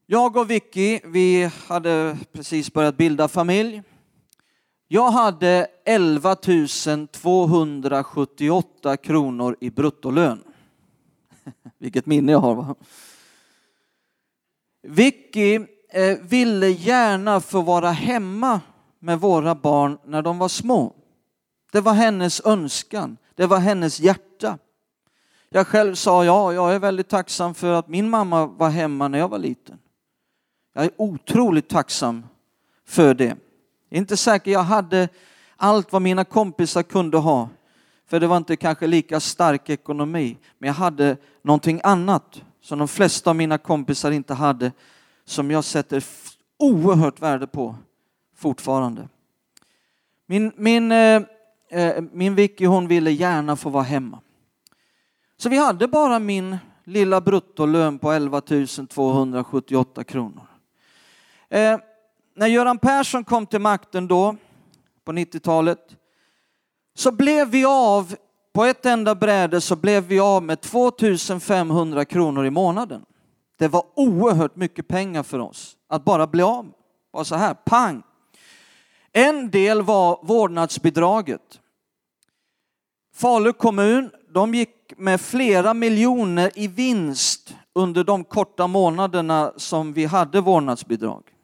jag 0.08 0.36
och 0.36 0.50
Vicky, 0.50 1.00
vi 1.04 1.50
hade 1.68 2.18
precis 2.32 2.72
börjat 2.72 2.96
bilda 2.96 3.28
familj. 3.28 3.82
Jag 4.88 5.10
hade 5.10 5.66
11 5.84 6.36
278 7.10 8.96
kronor 8.96 9.56
i 9.60 9.70
bruttolön. 9.70 10.44
Vilket 11.78 12.06
minne 12.06 12.32
jag 12.32 12.38
har. 12.38 12.54
Va? 12.54 12.74
Vicky 14.82 15.54
eh, 15.92 16.18
ville 16.22 16.68
gärna 16.68 17.40
få 17.40 17.60
vara 17.60 17.90
hemma 17.90 18.60
med 18.98 19.20
våra 19.20 19.54
barn 19.54 19.98
när 20.04 20.22
de 20.22 20.38
var 20.38 20.48
små. 20.48 20.94
Det 21.72 21.80
var 21.80 21.92
hennes 21.92 22.40
önskan, 22.44 23.16
det 23.34 23.46
var 23.46 23.58
hennes 23.58 24.00
hjärta. 24.00 24.58
Jag 25.48 25.66
själv 25.66 25.94
sa 25.94 26.24
ja, 26.24 26.52
jag 26.52 26.74
är 26.74 26.78
väldigt 26.78 27.08
tacksam 27.08 27.54
för 27.54 27.72
att 27.72 27.88
min 27.88 28.10
mamma 28.10 28.46
var 28.46 28.70
hemma 28.70 29.08
när 29.08 29.18
jag 29.18 29.28
var 29.28 29.38
liten. 29.38 29.78
Jag 30.76 30.84
är 30.84 30.90
otroligt 30.96 31.68
tacksam 31.68 32.26
för 32.84 33.14
det. 33.14 33.36
Inte 33.90 34.16
säkert 34.16 34.52
jag 34.52 34.62
hade 34.62 35.08
allt 35.56 35.92
vad 35.92 36.02
mina 36.02 36.24
kompisar 36.24 36.82
kunde 36.82 37.18
ha. 37.18 37.48
För 38.06 38.20
det 38.20 38.26
var 38.26 38.36
inte 38.36 38.56
kanske 38.56 38.86
lika 38.86 39.20
stark 39.20 39.70
ekonomi. 39.70 40.36
Men 40.58 40.66
jag 40.66 40.74
hade 40.74 41.16
någonting 41.42 41.80
annat 41.84 42.42
som 42.60 42.78
de 42.78 42.88
flesta 42.88 43.30
av 43.30 43.36
mina 43.36 43.58
kompisar 43.58 44.10
inte 44.10 44.34
hade. 44.34 44.72
Som 45.24 45.50
jag 45.50 45.64
sätter 45.64 46.04
oerhört 46.58 47.20
värde 47.20 47.46
på 47.46 47.76
fortfarande. 48.36 49.08
Min, 50.26 50.52
min, 50.56 50.92
eh, 50.92 51.22
eh, 51.70 52.04
min 52.12 52.34
Vicky 52.34 52.66
hon 52.66 52.88
ville 52.88 53.10
gärna 53.10 53.56
få 53.56 53.70
vara 53.70 53.84
hemma. 53.84 54.20
Så 55.36 55.48
vi 55.48 55.56
hade 55.56 55.88
bara 55.88 56.18
min 56.18 56.56
lilla 56.84 57.20
bruttolön 57.20 57.98
på 57.98 58.12
11 58.12 58.40
278 58.88 60.04
kronor. 60.04 60.45
Eh, 61.50 61.78
när 62.34 62.46
Göran 62.46 62.78
Persson 62.78 63.24
kom 63.24 63.46
till 63.46 63.60
makten 63.60 64.08
då, 64.08 64.36
på 65.04 65.12
90-talet, 65.12 65.96
så 66.94 67.12
blev 67.12 67.48
vi 67.48 67.64
av, 67.64 68.14
på 68.54 68.64
ett 68.64 68.86
enda 68.86 69.14
bräde 69.14 69.60
så 69.60 69.76
blev 69.76 70.04
vi 70.04 70.20
av 70.20 70.42
med 70.42 70.60
2500 70.60 72.04
kronor 72.04 72.46
i 72.46 72.50
månaden. 72.50 73.04
Det 73.58 73.68
var 73.68 73.84
oerhört 73.94 74.56
mycket 74.56 74.88
pengar 74.88 75.22
för 75.22 75.38
oss 75.38 75.76
att 75.88 76.04
bara 76.04 76.26
bli 76.26 76.42
av 76.42 76.72
Bara 77.12 77.24
så 77.24 77.34
här, 77.34 77.54
pang! 77.54 78.02
En 79.12 79.50
del 79.50 79.82
var 79.82 80.20
vårdnadsbidraget. 80.22 81.60
Falu 83.14 83.52
kommun, 83.52 84.10
de 84.34 84.54
gick 84.54 84.92
med 84.96 85.20
flera 85.20 85.74
miljoner 85.74 86.50
i 86.54 86.68
vinst 86.68 87.54
under 87.72 88.04
de 88.04 88.24
korta 88.24 88.66
månaderna 88.66 89.52
som 89.56 89.92
vi 89.92 90.04
hade 90.04 90.40
vårdnadsbidrag. 90.40 91.35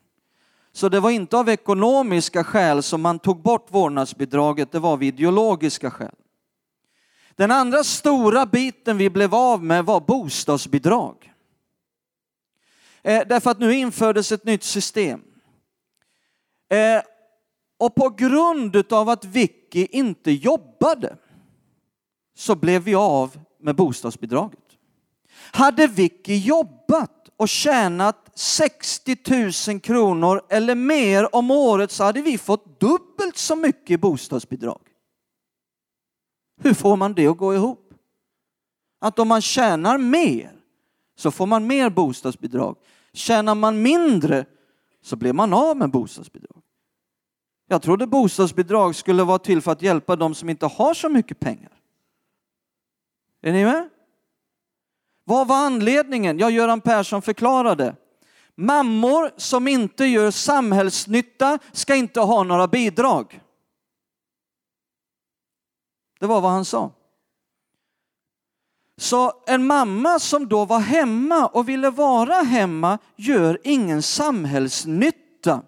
Så 0.73 0.89
det 0.89 1.01
var 1.01 1.11
inte 1.11 1.37
av 1.37 1.49
ekonomiska 1.49 2.45
skäl 2.45 2.83
som 2.83 3.03
man 3.03 3.19
tog 3.19 3.43
bort 3.43 3.67
vårdnadsbidraget, 3.71 4.73
det 4.73 4.79
var 4.79 4.93
av 4.93 5.03
ideologiska 5.03 5.91
skäl. 5.91 6.15
Den 7.35 7.51
andra 7.51 7.85
stora 7.85 8.47
biten 8.47 8.97
vi 8.97 9.11
blev 9.11 9.35
av 9.35 9.65
med 9.65 9.85
var 9.85 10.01
bostadsbidrag. 10.01 11.33
Eh, 13.03 13.23
därför 13.29 13.51
att 13.51 13.59
nu 13.59 13.75
infördes 13.75 14.33
ett 14.33 14.45
nytt 14.45 14.63
system. 14.63 15.21
Eh, 16.71 17.03
och 17.79 17.95
på 17.95 18.09
grund 18.09 18.93
av 18.93 19.09
att 19.09 19.25
Vicky 19.25 19.87
inte 19.91 20.31
jobbade 20.31 21.17
så 22.37 22.55
blev 22.55 22.83
vi 22.83 22.95
av 22.95 23.39
med 23.61 23.77
bostadsbidraget. 23.77 24.59
Hade 25.53 25.87
Vicky 25.87 26.37
jobbat 26.37 27.29
och 27.37 27.49
tjänat 27.49 28.22
60 28.35 29.17
000 29.69 29.81
kronor 29.81 30.43
eller 30.49 30.75
mer 30.75 31.35
om 31.35 31.51
året 31.51 31.91
så 31.91 32.05
hade 32.05 32.23
vi 32.23 32.39
fått 32.39 32.81
dubbelt 32.81 33.37
så 33.37 33.57
mycket 33.57 33.91
i 33.91 33.99
bostadsbidrag. 33.99 34.81
Hur 36.61 36.75
får 36.75 36.97
man 36.97 37.15
det 37.15 37.27
att 37.27 37.37
gå 37.37 37.55
ihop? 37.55 37.95
Att 39.01 39.19
om 39.19 39.29
man 39.29 39.43
tjänar 39.43 39.99
mer 39.99 40.53
så 41.17 41.31
får 41.31 41.47
man 41.47 41.67
mer 41.67 41.91
bostadsbidrag. 41.91 42.77
Tjänar 43.13 43.55
man 43.55 43.83
mindre 43.83 44.47
så 45.03 45.17
blir 45.17 45.33
man 45.33 45.53
av 45.53 45.77
med 45.77 45.91
bostadsbidrag. 45.91 46.63
Jag 47.69 47.83
trodde 47.83 48.07
bostadsbidrag 48.07 48.95
skulle 48.95 49.23
vara 49.23 49.39
till 49.39 49.61
för 49.61 49.73
att 49.73 49.83
hjälpa 49.83 50.17
de 50.17 50.35
som 50.35 50.49
inte 50.49 50.67
har 50.67 50.95
så 50.95 51.09
mycket 51.09 51.41
pengar. 51.41 51.73
Är 53.43 53.53
ni 53.53 53.65
med? 53.65 53.89
Vad 55.25 55.49
var 55.49 55.57
anledningen? 55.57 56.39
Ja, 56.39 56.51
Göran 56.51 56.81
Persson 56.81 57.23
förklarade. 57.23 57.97
Mammor 58.57 59.31
som 59.37 59.69
inte 59.69 60.05
gör 60.05 60.31
samhällsnytta 60.31 61.59
ska 61.73 61.95
inte 61.95 62.21
ha 62.21 62.43
några 62.43 62.69
bidrag. 62.69 63.41
Det 66.21 66.27
var 66.27 66.41
vad 66.41 66.51
han 66.51 66.65
sa. 66.65 66.91
Så 68.97 69.33
en 69.47 69.67
mamma 69.67 70.19
som 70.19 70.49
då 70.49 70.65
var 70.65 70.81
hemma 70.81 71.47
och 71.47 71.69
ville 71.69 71.91
vara 71.91 72.35
hemma 72.35 72.99
gör 73.17 73.59
ingen 73.65 74.03
samhällsnytta. 74.03 75.63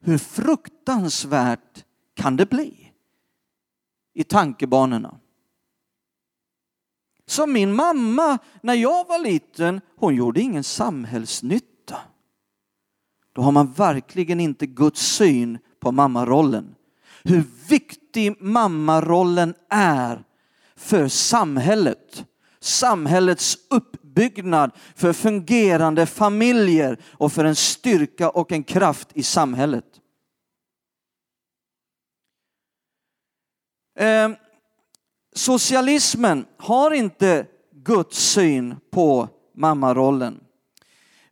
Hur 0.00 0.18
fruktansvärt 0.18 1.84
kan 2.14 2.36
det 2.36 2.46
bli 2.46 2.92
i 4.14 4.24
tankebanorna? 4.24 5.20
Som 7.34 7.52
min 7.52 7.74
mamma, 7.74 8.38
när 8.62 8.74
jag 8.74 9.08
var 9.08 9.18
liten, 9.18 9.80
hon 9.96 10.14
gjorde 10.14 10.40
ingen 10.40 10.64
samhällsnytta. 10.64 11.96
Då 13.32 13.42
har 13.42 13.52
man 13.52 13.72
verkligen 13.72 14.40
inte 14.40 14.66
Guds 14.66 15.00
syn 15.00 15.58
på 15.80 15.92
mammarollen. 15.92 16.74
Hur 17.22 17.44
viktig 17.68 18.42
mammarollen 18.42 19.54
är 19.68 20.24
för 20.76 21.08
samhället. 21.08 22.24
Samhällets 22.60 23.58
uppbyggnad, 23.70 24.70
för 24.94 25.12
fungerande 25.12 26.06
familjer 26.06 26.98
och 27.12 27.32
för 27.32 27.44
en 27.44 27.56
styrka 27.56 28.30
och 28.30 28.52
en 28.52 28.64
kraft 28.64 29.08
i 29.14 29.22
samhället. 29.22 30.00
Eh, 33.98 34.28
socialismen 35.34 36.46
har 36.58 36.90
inte 36.90 37.46
Guds 37.72 38.18
syn 38.18 38.76
på 38.90 39.28
mammarollen. 39.56 40.40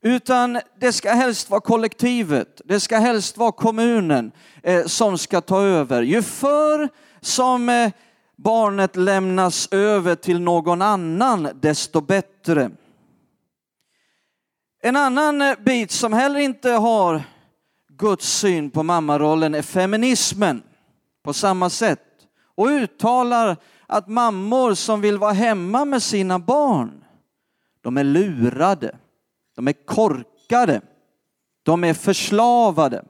Utan 0.03 0.61
det 0.81 0.93
ska 0.93 1.13
helst 1.13 1.51
vara 1.51 1.61
kollektivet, 1.61 2.61
det 2.65 2.81
ska 2.81 2.99
helst 2.99 3.37
vara 3.37 3.53
kommunen 3.53 4.33
eh, 4.63 4.87
som 4.87 5.19
ska 5.19 5.41
ta 5.41 5.63
över. 5.63 6.03
Ju 6.03 6.23
förr 6.23 6.89
som 7.21 7.69
eh, 7.69 7.93
barnet 8.37 8.97
lämnas 8.97 9.69
över 9.71 10.15
till 10.15 10.41
någon 10.41 10.83
annan, 10.83 11.49
desto 11.61 12.01
bättre. 12.01 12.71
En 14.83 14.97
annan 14.97 15.43
eh, 15.43 15.55
bit 15.65 15.91
som 15.91 16.13
heller 16.13 16.41
inte 16.41 16.71
har 16.71 17.23
Guds 17.89 18.39
syn 18.39 18.71
på 18.71 18.83
mammarollen 18.83 19.55
är 19.55 19.63
feminismen 19.63 20.63
på 21.25 21.33
samma 21.33 21.71
sätt 21.71 22.01
och 22.55 22.67
uttalar 22.67 23.57
att 23.87 24.09
mammor 24.09 24.75
som 24.75 25.01
vill 25.01 25.19
vara 25.19 25.33
hemma 25.33 25.85
med 25.85 26.03
sina 26.03 26.39
barn, 26.39 27.05
de 27.81 27.97
är 27.97 28.05
lurade, 28.05 28.99
de 29.55 29.69
är 29.69 29.87
korkade, 29.87 30.81
de 31.63 31.85
är 31.85 31.95
förslavade. 31.95 33.05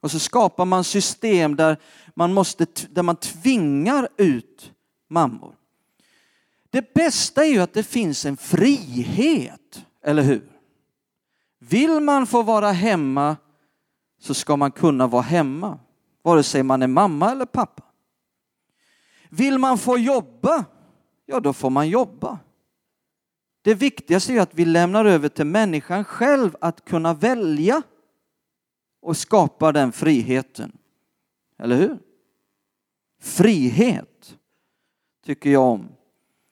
Och 0.00 0.10
så 0.10 0.18
skapar 0.18 0.64
man 0.64 0.84
system 0.84 1.56
där 1.56 1.76
man, 2.14 2.32
måste, 2.32 2.66
där 2.90 3.02
man 3.02 3.16
tvingar 3.16 4.08
ut 4.16 4.72
mammor. 5.08 5.54
Det 6.70 6.94
bästa 6.94 7.44
är 7.44 7.48
ju 7.48 7.60
att 7.60 7.74
det 7.74 7.82
finns 7.82 8.24
en 8.24 8.36
frihet, 8.36 9.84
eller 10.02 10.22
hur? 10.22 10.52
Vill 11.58 12.00
man 12.00 12.26
få 12.26 12.42
vara 12.42 12.72
hemma 12.72 13.36
så 14.20 14.34
ska 14.34 14.56
man 14.56 14.72
kunna 14.72 15.06
vara 15.06 15.22
hemma, 15.22 15.78
vare 16.22 16.42
sig 16.42 16.62
man 16.62 16.82
är 16.82 16.86
mamma 16.86 17.30
eller 17.30 17.46
pappa. 17.46 17.82
Vill 19.36 19.58
man 19.58 19.78
få 19.78 19.98
jobba, 19.98 20.64
ja 21.26 21.40
då 21.40 21.52
får 21.52 21.70
man 21.70 21.88
jobba. 21.88 22.38
Det 23.62 23.74
viktigaste 23.74 24.32
är 24.32 24.40
att 24.40 24.54
vi 24.54 24.64
lämnar 24.64 25.04
över 25.04 25.28
till 25.28 25.46
människan 25.46 26.04
själv 26.04 26.56
att 26.60 26.84
kunna 26.84 27.14
välja 27.14 27.82
och 29.02 29.16
skapa 29.16 29.72
den 29.72 29.92
friheten. 29.92 30.78
Eller 31.58 31.76
hur? 31.76 31.98
Frihet 33.20 34.36
tycker 35.24 35.50
jag 35.50 35.62
om. 35.62 35.88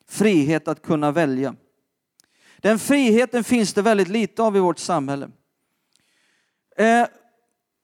Frihet 0.07 0.67
att 0.67 0.81
kunna 0.81 1.11
välja. 1.11 1.55
Den 2.57 2.79
friheten 2.79 3.43
finns 3.43 3.73
det 3.73 3.81
väldigt 3.81 4.07
lite 4.07 4.43
av 4.43 4.57
i 4.57 4.59
vårt 4.59 4.79
samhälle. 4.79 5.29
Eh, 6.77 7.07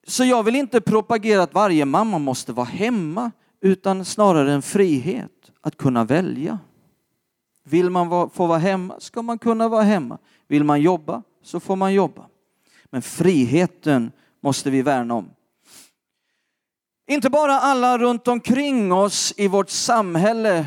så 0.07 0.23
jag 0.23 0.43
vill 0.43 0.55
inte 0.55 0.81
propagera 0.81 1.43
att 1.43 1.53
varje 1.53 1.85
mamma 1.85 2.19
måste 2.19 2.53
vara 2.53 2.65
hemma 2.65 3.31
utan 3.61 4.05
snarare 4.05 4.53
en 4.53 4.61
frihet 4.61 5.51
att 5.61 5.77
kunna 5.77 6.03
välja. 6.03 6.59
Vill 7.63 7.89
man 7.89 8.29
få 8.29 8.47
vara 8.47 8.57
hemma 8.57 8.95
ska 8.99 9.21
man 9.21 9.37
kunna 9.39 9.67
vara 9.67 9.83
hemma. 9.83 10.17
Vill 10.47 10.63
man 10.63 10.81
jobba 10.81 11.23
så 11.43 11.59
får 11.59 11.75
man 11.75 11.93
jobba. 11.93 12.25
Men 12.85 13.01
friheten 13.01 14.11
måste 14.41 14.69
vi 14.69 14.81
värna 14.81 15.13
om. 15.13 15.29
Inte 17.07 17.29
bara 17.29 17.59
alla 17.59 17.97
runt 17.97 18.27
omkring 18.27 18.93
oss 18.93 19.33
i 19.37 19.47
vårt 19.47 19.69
samhälle 19.69 20.65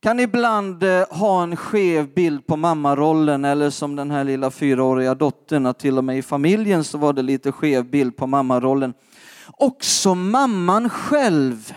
kan 0.00 0.20
ibland 0.20 0.82
eh, 0.82 1.04
ha 1.10 1.42
en 1.42 1.56
skev 1.56 2.14
bild 2.14 2.46
på 2.46 2.56
mammarollen 2.56 3.44
eller 3.44 3.70
som 3.70 3.96
den 3.96 4.10
här 4.10 4.24
lilla 4.24 4.50
fyraåriga 4.50 5.14
dottern, 5.14 5.66
att 5.66 5.78
till 5.78 5.98
och 5.98 6.04
med 6.04 6.18
i 6.18 6.22
familjen 6.22 6.84
så 6.84 6.98
var 6.98 7.12
det 7.12 7.22
lite 7.22 7.52
skev 7.52 7.84
bild 7.84 8.16
på 8.16 8.26
mammarollen. 8.26 8.94
Också 9.56 10.14
mamman 10.14 10.90
själv 10.90 11.74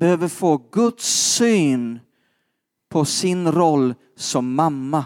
behöver 0.00 0.28
få 0.28 0.56
Guds 0.56 1.34
syn 1.34 2.00
på 2.88 3.04
sin 3.04 3.52
roll 3.52 3.94
som 4.16 4.54
mamma. 4.54 5.04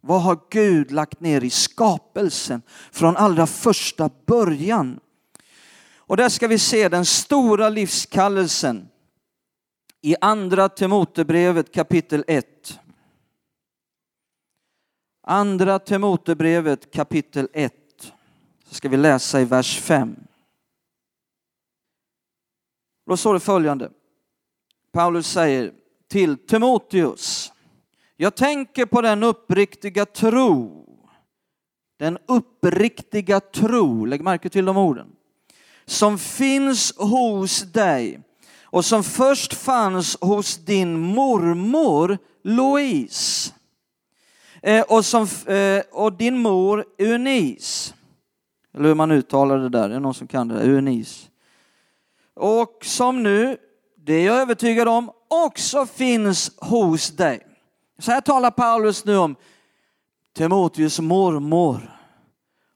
Vad 0.00 0.22
har 0.22 0.40
Gud 0.50 0.90
lagt 0.90 1.20
ner 1.20 1.44
i 1.44 1.50
skapelsen 1.50 2.62
från 2.90 3.16
allra 3.16 3.46
första 3.46 4.10
början? 4.26 5.00
Och 5.96 6.16
där 6.16 6.28
ska 6.28 6.48
vi 6.48 6.58
se 6.58 6.88
den 6.88 7.04
stora 7.04 7.68
livskallelsen 7.68 8.88
i 10.00 10.16
andra 10.20 10.68
Timotebrevet 10.68 11.74
kapitel 11.74 12.24
1. 12.26 12.80
Andra 15.26 15.78
Timotebrevet 15.78 16.92
kapitel 16.92 17.48
1. 17.52 17.74
Så 18.64 18.74
ska 18.74 18.88
vi 18.88 18.96
läsa 18.96 19.40
i 19.40 19.44
vers 19.44 19.80
5. 19.80 20.16
Då 23.06 23.16
står 23.16 23.34
det 23.34 23.40
följande. 23.40 23.90
Paulus 24.96 25.26
säger 25.26 25.72
till 26.08 26.36
Timoteus. 26.36 27.52
Jag 28.16 28.34
tänker 28.34 28.86
på 28.86 29.00
den 29.00 29.22
uppriktiga 29.22 30.06
tro. 30.06 30.86
Den 31.98 32.18
uppriktiga 32.28 33.40
tro, 33.40 34.04
lägg 34.04 34.22
märke 34.22 34.48
till 34.48 34.64
de 34.64 34.76
orden, 34.76 35.06
som 35.84 36.18
finns 36.18 36.96
hos 36.96 37.62
dig 37.62 38.20
och 38.62 38.84
som 38.84 39.04
först 39.04 39.54
fanns 39.54 40.16
hos 40.20 40.56
din 40.56 40.98
mormor 40.98 42.18
Louise 42.44 43.52
eh, 44.62 44.84
och, 44.88 45.04
som, 45.04 45.28
eh, 45.46 45.82
och 45.92 46.12
din 46.12 46.38
mor 46.38 46.84
Eunice. 46.98 47.94
Eller 48.74 48.88
hur 48.88 48.94
man 48.94 49.10
uttalar 49.10 49.58
det 49.58 49.68
där, 49.68 49.84
är 49.84 49.88
det 49.88 50.00
någon 50.00 50.14
som 50.14 50.26
kan 50.26 50.48
det? 50.48 50.60
Eunice. 50.60 51.28
Och 52.34 52.78
som 52.84 53.22
nu, 53.22 53.56
det 54.06 54.14
är 54.14 54.26
jag 54.26 54.36
övertygad 54.36 54.88
om, 54.88 55.10
också 55.28 55.86
finns 55.86 56.50
hos 56.56 57.10
dig. 57.10 57.40
Så 57.98 58.12
här 58.12 58.20
talar 58.20 58.50
Paulus 58.50 59.04
nu 59.04 59.16
om 59.16 59.36
Timoteus 60.36 61.00
mormor 61.00 61.98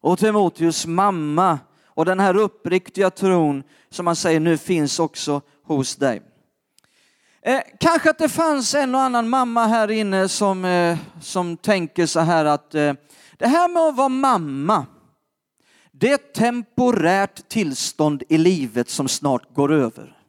och 0.01 0.19
Timoteus 0.19 0.87
mamma 0.87 1.59
och 1.87 2.05
den 2.05 2.21
här 2.21 2.37
uppriktiga 2.37 3.11
tron 3.11 3.63
som 3.91 4.05
man 4.05 4.17
säger 4.17 4.41
nu 4.41 4.59
finns 4.59 4.99
också 4.99 5.41
hos 5.65 5.97
dig. 5.97 6.23
Eh, 7.43 7.61
kanske 7.81 8.11
att 8.11 8.19
det 8.19 8.29
fanns 8.29 8.75
en 8.75 8.95
och 8.95 9.01
annan 9.01 9.29
mamma 9.29 9.67
här 9.67 9.91
inne 9.91 10.29
som, 10.29 10.65
eh, 10.65 10.99
som 11.23 11.57
tänker 11.57 12.07
så 12.07 12.21
här 12.21 12.45
att 12.45 12.75
eh, 12.75 12.93
det 13.39 13.47
här 13.47 13.69
med 13.69 13.83
att 13.83 13.97
vara 13.97 14.09
mamma, 14.09 14.87
det 15.93 16.11
är 16.11 16.15
ett 16.15 16.35
temporärt 16.35 17.49
tillstånd 17.49 18.23
i 18.29 18.39
livet 18.39 18.91
som 18.91 19.09
snart 19.09 19.55
går 19.55 19.73
över. 19.73 20.20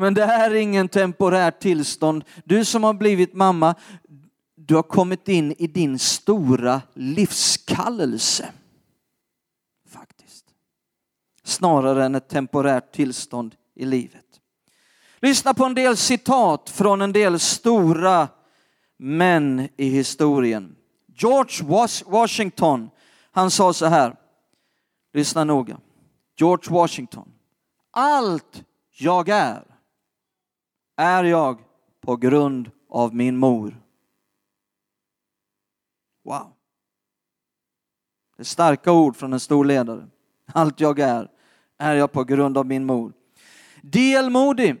Men 0.00 0.14
det 0.14 0.26
här 0.26 0.50
är 0.50 0.54
ingen 0.54 0.88
temporärt 0.88 1.60
tillstånd. 1.60 2.24
Du 2.44 2.64
som 2.64 2.84
har 2.84 2.94
blivit 2.94 3.34
mamma, 3.34 3.74
du 4.54 4.74
har 4.74 4.82
kommit 4.82 5.28
in 5.28 5.54
i 5.58 5.66
din 5.66 5.98
stora 5.98 6.82
livskallelse. 6.94 8.52
Faktiskt. 9.88 10.44
Snarare 11.44 12.04
än 12.04 12.14
ett 12.14 12.28
temporärt 12.28 12.92
tillstånd 12.92 13.54
i 13.74 13.84
livet. 13.84 14.24
Lyssna 15.20 15.54
på 15.54 15.64
en 15.64 15.74
del 15.74 15.96
citat 15.96 16.70
från 16.70 17.02
en 17.02 17.12
del 17.12 17.38
stora 17.38 18.28
män 18.98 19.68
i 19.76 19.88
historien. 19.88 20.76
George 21.14 21.66
Washington, 22.06 22.90
han 23.30 23.50
sa 23.50 23.72
så 23.72 23.86
här. 23.86 24.16
Lyssna 25.12 25.44
noga. 25.44 25.80
George 26.36 26.74
Washington. 26.74 27.32
Allt 27.90 28.64
jag 28.98 29.28
är, 29.28 29.77
är 30.98 31.24
jag 31.24 31.58
på 32.00 32.16
grund 32.16 32.70
av 32.88 33.14
min 33.14 33.36
mor. 33.36 33.82
Wow. 36.24 36.52
Det 38.36 38.42
är 38.42 38.44
starka 38.44 38.92
ord 38.92 39.16
från 39.16 39.32
en 39.32 39.40
stor 39.40 39.64
ledare. 39.64 40.08
Allt 40.46 40.80
jag 40.80 40.98
är, 40.98 41.30
är 41.78 41.94
jag 41.94 42.12
på 42.12 42.24
grund 42.24 42.58
av 42.58 42.66
min 42.66 42.86
mor. 42.86 43.12
D.L. 43.82 44.30
Moody, 44.30 44.74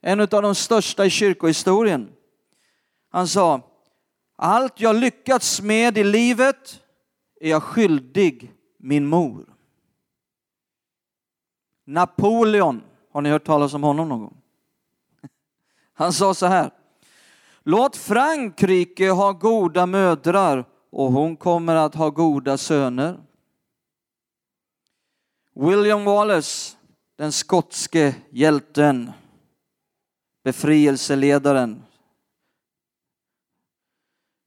en 0.00 0.20
av 0.20 0.26
de 0.26 0.54
största 0.54 1.06
i 1.06 1.10
kyrkohistorien. 1.10 2.12
Han 3.10 3.28
sa, 3.28 3.60
allt 4.36 4.80
jag 4.80 4.96
lyckats 4.96 5.62
med 5.62 5.98
i 5.98 6.04
livet 6.04 6.82
är 7.40 7.50
jag 7.50 7.62
skyldig 7.62 8.52
min 8.78 9.06
mor. 9.06 9.54
Napoleon, 11.86 12.82
har 13.12 13.20
ni 13.22 13.30
hört 13.30 13.44
talas 13.44 13.74
om 13.74 13.82
honom 13.82 14.08
någon 14.08 14.20
gång? 14.20 14.37
Han 15.98 16.12
sa 16.12 16.34
så 16.34 16.46
här, 16.46 16.70
låt 17.62 17.96
Frankrike 17.96 19.10
ha 19.10 19.32
goda 19.32 19.86
mödrar 19.86 20.64
och 20.90 21.12
hon 21.12 21.36
kommer 21.36 21.74
att 21.74 21.94
ha 21.94 22.10
goda 22.10 22.58
söner. 22.58 23.18
William 25.54 26.04
Wallace, 26.04 26.76
den 27.16 27.32
skotske 27.32 28.14
hjälten, 28.30 29.12
befrielseledaren. 30.44 31.82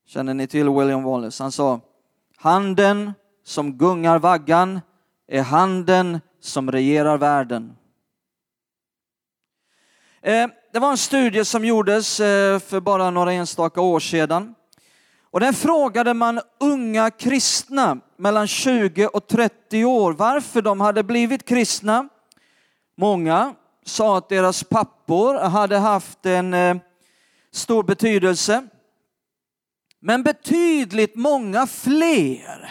Känner 0.05 0.33
ni 0.33 0.47
till 0.47 0.69
William 0.69 1.03
Wallace? 1.03 1.43
Han 1.43 1.51
sa, 1.51 1.79
handen 2.35 3.13
som 3.43 3.77
gungar 3.77 4.19
vaggan 4.19 4.81
är 5.27 5.41
handen 5.41 6.19
som 6.39 6.71
regerar 6.71 7.17
världen. 7.17 7.77
Eh, 10.21 10.47
det 10.73 10.79
var 10.79 10.91
en 10.91 10.97
studie 10.97 11.45
som 11.45 11.65
gjordes 11.65 12.19
eh, 12.19 12.59
för 12.59 12.79
bara 12.79 13.09
några 13.09 13.33
enstaka 13.33 13.81
år 13.81 13.99
sedan. 13.99 14.55
Och 15.31 15.39
där 15.39 15.53
frågade 15.53 16.13
man 16.13 16.41
unga 16.59 17.09
kristna 17.09 17.97
mellan 18.17 18.47
20 18.47 19.07
och 19.07 19.27
30 19.27 19.85
år 19.85 20.13
varför 20.13 20.61
de 20.61 20.81
hade 20.81 21.03
blivit 21.03 21.45
kristna. 21.45 22.09
Många 22.97 23.55
sa 23.85 24.17
att 24.17 24.29
deras 24.29 24.63
pappor 24.63 25.35
hade 25.35 25.77
haft 25.77 26.25
en 26.25 26.53
eh, 26.53 26.77
stor 27.51 27.83
betydelse. 27.83 28.67
Men 30.01 30.23
betydligt 30.23 31.15
många 31.15 31.67
fler, 31.67 32.69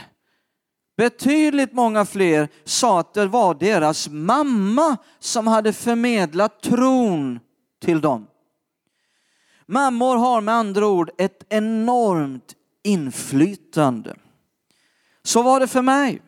betydligt 0.96 1.72
många 1.72 2.04
fler 2.04 2.48
sa 2.64 3.00
att 3.00 3.14
det 3.14 3.26
var 3.26 3.54
deras 3.54 4.08
mamma 4.08 4.96
som 5.18 5.46
hade 5.46 5.72
förmedlat 5.72 6.62
tron 6.62 7.40
till 7.80 8.00
dem. 8.00 8.26
Mammor 9.66 10.16
har 10.16 10.40
med 10.40 10.54
andra 10.54 10.86
ord 10.86 11.10
ett 11.18 11.46
enormt 11.48 12.54
inflytande. 12.82 14.16
Så 15.22 15.42
var 15.42 15.60
det 15.60 15.68
för 15.68 15.82
mig. 15.82 16.22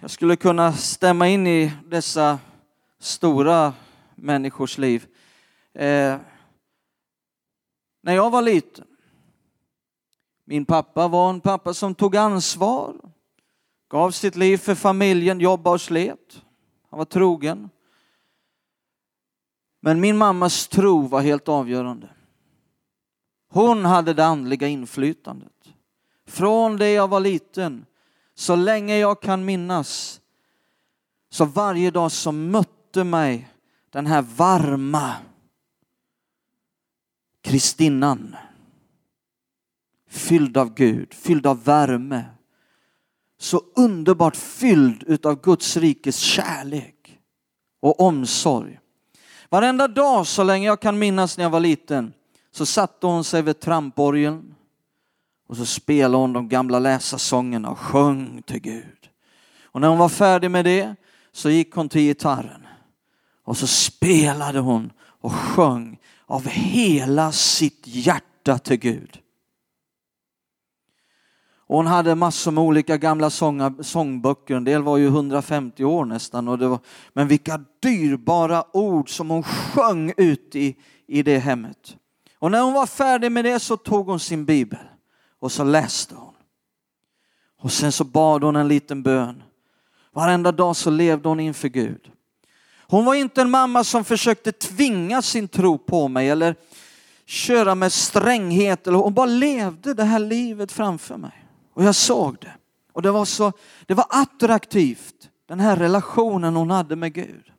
Jag 0.00 0.10
skulle 0.10 0.36
kunna 0.36 0.72
stämma 0.72 1.28
in 1.28 1.46
i 1.46 1.72
dessa 1.84 2.38
stora 2.98 3.74
människors 4.14 4.78
liv. 4.78 5.06
Eh, 5.74 6.16
när 8.02 8.14
jag 8.14 8.30
var 8.30 8.42
liten, 8.42 8.86
min 10.44 10.64
pappa 10.64 11.08
var 11.08 11.30
en 11.30 11.40
pappa 11.40 11.74
som 11.74 11.94
tog 11.94 12.16
ansvar, 12.16 12.96
gav 13.88 14.10
sitt 14.10 14.36
liv 14.36 14.56
för 14.56 14.74
familjen, 14.74 15.40
jobbade 15.40 15.74
och 15.74 15.80
slet. 15.80 16.42
Han 16.90 16.98
var 16.98 17.04
trogen. 17.04 17.70
Men 19.86 20.00
min 20.00 20.16
mammas 20.16 20.68
tro 20.68 21.06
var 21.06 21.20
helt 21.20 21.48
avgörande. 21.48 22.08
Hon 23.48 23.84
hade 23.84 24.14
det 24.14 24.24
andliga 24.24 24.68
inflytandet. 24.68 25.52
Från 26.26 26.76
det 26.76 26.90
jag 26.90 27.08
var 27.08 27.20
liten, 27.20 27.86
så 28.34 28.56
länge 28.56 28.96
jag 28.96 29.22
kan 29.22 29.44
minnas, 29.44 30.20
så 31.30 31.44
varje 31.44 31.90
dag 31.90 32.12
så 32.12 32.32
mötte 32.32 33.04
mig 33.04 33.48
den 33.90 34.06
här 34.06 34.22
varma 34.22 35.12
kristinnan. 37.40 38.36
Fylld 40.08 40.56
av 40.56 40.74
Gud, 40.74 41.14
fylld 41.14 41.46
av 41.46 41.64
värme. 41.64 42.24
Så 43.38 43.62
underbart 43.76 44.36
fylld 44.36 45.02
utav 45.02 45.40
Guds 45.40 45.76
rikes 45.76 46.18
kärlek 46.18 47.20
och 47.80 48.00
omsorg. 48.00 48.80
Varenda 49.50 49.88
dag 49.88 50.26
så 50.26 50.42
länge 50.42 50.66
jag 50.66 50.80
kan 50.80 50.98
minnas 50.98 51.36
när 51.36 51.44
jag 51.44 51.50
var 51.50 51.60
liten 51.60 52.12
så 52.50 52.66
satte 52.66 53.06
hon 53.06 53.24
sig 53.24 53.42
vid 53.42 53.60
tramporgeln 53.60 54.54
och 55.48 55.56
så 55.56 55.66
spelade 55.66 56.16
hon 56.16 56.32
de 56.32 56.48
gamla 56.48 56.78
läsarsångerna 56.78 57.70
och 57.70 57.78
sjöng 57.78 58.42
till 58.42 58.60
Gud. 58.60 59.08
Och 59.62 59.80
när 59.80 59.88
hon 59.88 59.98
var 59.98 60.08
färdig 60.08 60.50
med 60.50 60.64
det 60.64 60.94
så 61.32 61.50
gick 61.50 61.74
hon 61.74 61.88
till 61.88 62.00
gitarren 62.00 62.66
och 63.44 63.56
så 63.56 63.66
spelade 63.66 64.58
hon 64.58 64.92
och 64.98 65.32
sjöng 65.32 65.98
av 66.26 66.46
hela 66.48 67.32
sitt 67.32 67.82
hjärta 67.84 68.58
till 68.58 68.76
Gud. 68.76 69.18
Och 71.68 71.76
hon 71.76 71.86
hade 71.86 72.14
massor 72.14 72.50
med 72.50 72.64
olika 72.64 72.96
gamla 72.96 73.30
sånga, 73.30 73.74
sångböcker, 73.80 74.54
en 74.54 74.64
del 74.64 74.82
var 74.82 74.96
ju 74.96 75.06
150 75.06 75.84
år 75.84 76.04
nästan. 76.04 76.48
Och 76.48 76.58
det 76.58 76.68
var, 76.68 76.78
men 77.12 77.28
vilka 77.28 77.64
dyrbara 77.82 78.64
ord 78.76 79.10
som 79.10 79.30
hon 79.30 79.42
sjöng 79.42 80.12
ut 80.16 80.56
i, 80.56 80.76
i 81.06 81.22
det 81.22 81.38
hemmet. 81.38 81.96
Och 82.38 82.50
när 82.50 82.62
hon 82.62 82.72
var 82.72 82.86
färdig 82.86 83.32
med 83.32 83.44
det 83.44 83.60
så 83.60 83.76
tog 83.76 84.06
hon 84.06 84.20
sin 84.20 84.44
bibel 84.44 84.78
och 85.40 85.52
så 85.52 85.64
läste 85.64 86.14
hon. 86.14 86.34
Och 87.62 87.72
sen 87.72 87.92
så 87.92 88.04
bad 88.04 88.44
hon 88.44 88.56
en 88.56 88.68
liten 88.68 89.02
bön. 89.02 89.42
Varenda 90.12 90.52
dag 90.52 90.76
så 90.76 90.90
levde 90.90 91.28
hon 91.28 91.40
inför 91.40 91.68
Gud. 91.68 92.10
Hon 92.88 93.04
var 93.04 93.14
inte 93.14 93.40
en 93.40 93.50
mamma 93.50 93.84
som 93.84 94.04
försökte 94.04 94.52
tvinga 94.52 95.22
sin 95.22 95.48
tro 95.48 95.78
på 95.78 96.08
mig 96.08 96.30
eller 96.30 96.54
köra 97.24 97.74
med 97.74 97.92
stränghet. 97.92 98.86
Hon 98.86 99.14
bara 99.14 99.26
levde 99.26 99.94
det 99.94 100.04
här 100.04 100.18
livet 100.18 100.72
framför 100.72 101.16
mig. 101.16 101.45
Och 101.76 101.84
jag 101.84 101.94
såg 101.94 102.38
det. 102.40 102.54
Och 102.92 103.02
det 103.02 103.10
var 103.10 103.24
så, 103.24 103.52
det 103.86 103.94
var 103.94 104.06
attraktivt 104.08 105.30
den 105.46 105.60
här 105.60 105.76
relationen 105.76 106.56
hon 106.56 106.70
hade 106.70 106.96
med 106.96 107.12
Gud. 107.12 107.52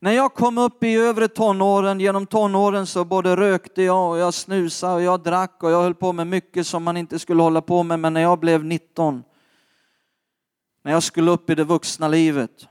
När 0.00 0.12
jag 0.12 0.34
kom 0.34 0.58
upp 0.58 0.84
i 0.84 0.94
övre 0.94 1.28
tonåren, 1.28 2.00
genom 2.00 2.26
tonåren 2.26 2.86
så 2.86 3.04
både 3.04 3.36
rökte 3.36 3.82
jag 3.82 4.10
och 4.10 4.18
jag 4.18 4.34
snusade 4.34 4.94
och 4.94 5.02
jag 5.02 5.22
drack 5.22 5.62
och 5.62 5.70
jag 5.70 5.82
höll 5.82 5.94
på 5.94 6.12
med 6.12 6.26
mycket 6.26 6.66
som 6.66 6.82
man 6.82 6.96
inte 6.96 7.18
skulle 7.18 7.42
hålla 7.42 7.60
på 7.60 7.82
med. 7.82 8.00
Men 8.00 8.12
när 8.12 8.20
jag 8.20 8.38
blev 8.38 8.64
19, 8.64 9.22
när 10.82 10.92
jag 10.92 11.02
skulle 11.02 11.30
upp 11.30 11.50
i 11.50 11.54
det 11.54 11.64
vuxna 11.64 12.08
livet, 12.08 12.68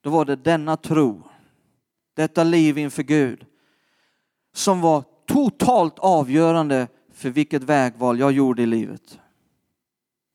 då 0.00 0.10
var 0.10 0.24
det 0.24 0.36
denna 0.36 0.76
tro, 0.76 1.22
detta 2.14 2.44
liv 2.44 2.78
inför 2.78 3.02
Gud, 3.02 3.46
som 4.54 4.80
var 4.80 5.04
totalt 5.26 5.98
avgörande 5.98 6.88
för 7.12 7.30
vilket 7.30 7.62
vägval 7.62 8.18
jag 8.18 8.32
gjorde 8.32 8.62
i 8.62 8.66
livet. 8.66 9.18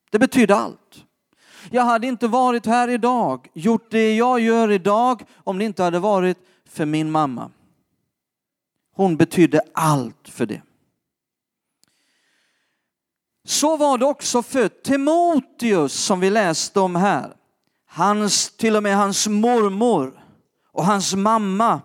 Det 0.09 0.19
betydde 0.19 0.55
allt. 0.55 1.05
Jag 1.71 1.83
hade 1.83 2.07
inte 2.07 2.27
varit 2.27 2.65
här 2.65 2.87
idag, 2.87 3.47
gjort 3.53 3.91
det 3.91 4.15
jag 4.15 4.39
gör 4.39 4.71
idag 4.71 5.21
om 5.35 5.57
det 5.57 5.65
inte 5.65 5.83
hade 5.83 5.99
varit 5.99 6.37
för 6.69 6.85
min 6.85 7.11
mamma. 7.11 7.51
Hon 8.95 9.17
betydde 9.17 9.61
allt 9.73 10.29
för 10.29 10.45
det. 10.45 10.61
Så 13.47 13.77
var 13.77 13.97
det 13.97 14.05
också 14.05 14.43
för 14.43 14.67
Timoteus 14.67 15.93
som 15.93 16.19
vi 16.19 16.29
läste 16.29 16.79
om 16.79 16.95
här. 16.95 17.35
Hans, 17.87 18.57
till 18.57 18.75
och 18.75 18.83
med 18.83 18.97
hans 18.97 19.27
mormor 19.27 20.23
och 20.71 20.85
hans 20.85 21.15
mamma 21.15 21.81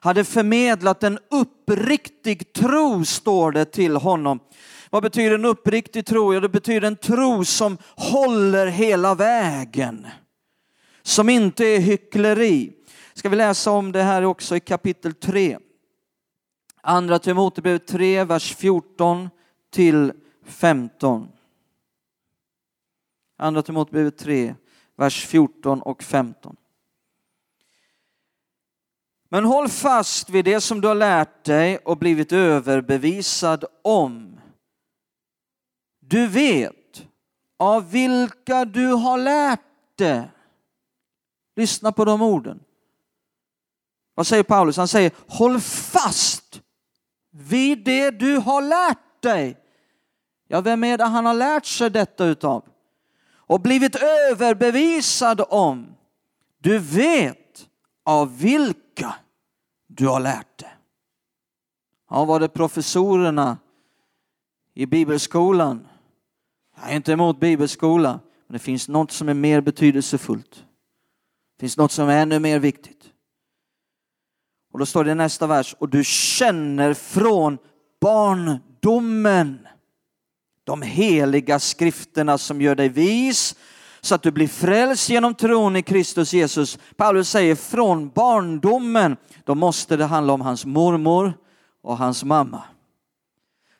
hade 0.00 0.24
förmedlat 0.24 1.02
en 1.02 1.18
uppriktig 1.30 2.52
tro, 2.52 3.04
står 3.04 3.52
det 3.52 3.64
till 3.64 3.96
honom. 3.96 4.40
Vad 4.90 5.02
betyder 5.02 5.34
en 5.34 5.44
uppriktig 5.44 6.06
tro? 6.06 6.34
Ja, 6.34 6.40
det 6.40 6.48
betyder 6.48 6.86
en 6.86 6.96
tro 6.96 7.44
som 7.44 7.78
håller 7.96 8.66
hela 8.66 9.14
vägen. 9.14 10.06
Som 11.02 11.28
inte 11.28 11.64
är 11.64 11.78
hyckleri. 11.78 12.72
Ska 13.14 13.28
vi 13.28 13.36
läsa 13.36 13.70
om 13.70 13.92
det 13.92 14.02
här 14.02 14.22
också 14.22 14.56
i 14.56 14.60
kapitel 14.60 15.14
3. 15.14 15.58
Andra 16.80 17.18
Timoteus 17.18 17.82
3, 17.86 18.24
vers 18.24 18.56
14 18.56 19.30
till 19.70 20.12
15. 20.44 21.28
Andra 23.38 23.62
Timoteus 23.62 24.14
3, 24.16 24.54
vers 24.96 25.26
14 25.26 25.82
och 25.82 26.02
15. 26.02 26.56
Men 29.28 29.44
håll 29.44 29.68
fast 29.68 30.30
vid 30.30 30.44
det 30.44 30.60
som 30.60 30.80
du 30.80 30.88
har 30.88 30.94
lärt 30.94 31.44
dig 31.44 31.78
och 31.78 31.98
blivit 31.98 32.32
överbevisad 32.32 33.64
om. 33.82 34.37
Du 36.08 36.26
vet 36.26 37.06
av 37.58 37.90
vilka 37.90 38.64
du 38.64 38.92
har 38.92 39.18
lärt 39.18 39.60
det. 39.96 40.30
Lyssna 41.56 41.92
på 41.92 42.04
de 42.04 42.22
orden. 42.22 42.60
Vad 44.14 44.26
säger 44.26 44.42
Paulus? 44.42 44.76
Han 44.76 44.88
säger 44.88 45.12
håll 45.28 45.60
fast 45.60 46.62
vid 47.30 47.84
det 47.84 48.10
du 48.10 48.36
har 48.36 48.62
lärt 48.62 49.22
dig. 49.22 49.56
Ja, 50.48 50.60
vem 50.60 50.84
är 50.84 50.98
det 50.98 51.04
han 51.04 51.26
har 51.26 51.34
lärt 51.34 51.66
sig 51.66 51.90
detta 51.90 52.24
utav? 52.24 52.64
Och 53.30 53.60
blivit 53.60 53.96
överbevisad 54.30 55.44
om. 55.48 55.94
Du 56.58 56.78
vet 56.78 57.68
av 58.04 58.38
vilka 58.38 59.14
du 59.86 60.06
har 60.06 60.20
lärt 60.20 60.58
dig. 60.58 60.76
Ja, 62.10 62.24
var 62.24 62.40
det 62.40 62.48
professorerna 62.48 63.58
i 64.74 64.86
bibelskolan? 64.86 65.87
Jag 66.80 66.90
är 66.92 66.96
inte 66.96 67.12
emot 67.12 67.40
bibelskola, 67.40 68.20
men 68.46 68.52
det 68.52 68.58
finns 68.58 68.88
något 68.88 69.12
som 69.12 69.28
är 69.28 69.34
mer 69.34 69.60
betydelsefullt. 69.60 70.64
Det 71.56 71.60
finns 71.60 71.76
något 71.76 71.92
som 71.92 72.08
är 72.08 72.22
ännu 72.22 72.38
mer 72.38 72.58
viktigt. 72.58 73.04
Och 74.72 74.78
då 74.78 74.86
står 74.86 75.04
det 75.04 75.10
i 75.10 75.14
nästa 75.14 75.46
vers, 75.46 75.76
och 75.78 75.88
du 75.88 76.04
känner 76.04 76.94
från 76.94 77.58
barndomen 78.00 79.68
de 80.64 80.82
heliga 80.82 81.58
skrifterna 81.58 82.38
som 82.38 82.60
gör 82.60 82.74
dig 82.74 82.88
vis 82.88 83.56
så 84.00 84.14
att 84.14 84.22
du 84.22 84.30
blir 84.30 84.48
frälst 84.48 85.08
genom 85.08 85.34
tron 85.34 85.76
i 85.76 85.82
Kristus 85.82 86.32
Jesus. 86.32 86.78
Paulus 86.96 87.30
säger 87.30 87.54
från 87.54 88.08
barndomen, 88.08 89.16
då 89.44 89.54
måste 89.54 89.96
det 89.96 90.04
handla 90.04 90.32
om 90.32 90.40
hans 90.40 90.64
mormor 90.64 91.32
och 91.82 91.98
hans 91.98 92.24
mamma 92.24 92.62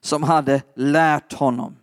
som 0.01 0.23
hade 0.23 0.63
lärt 0.77 1.33
honom. 1.33 1.77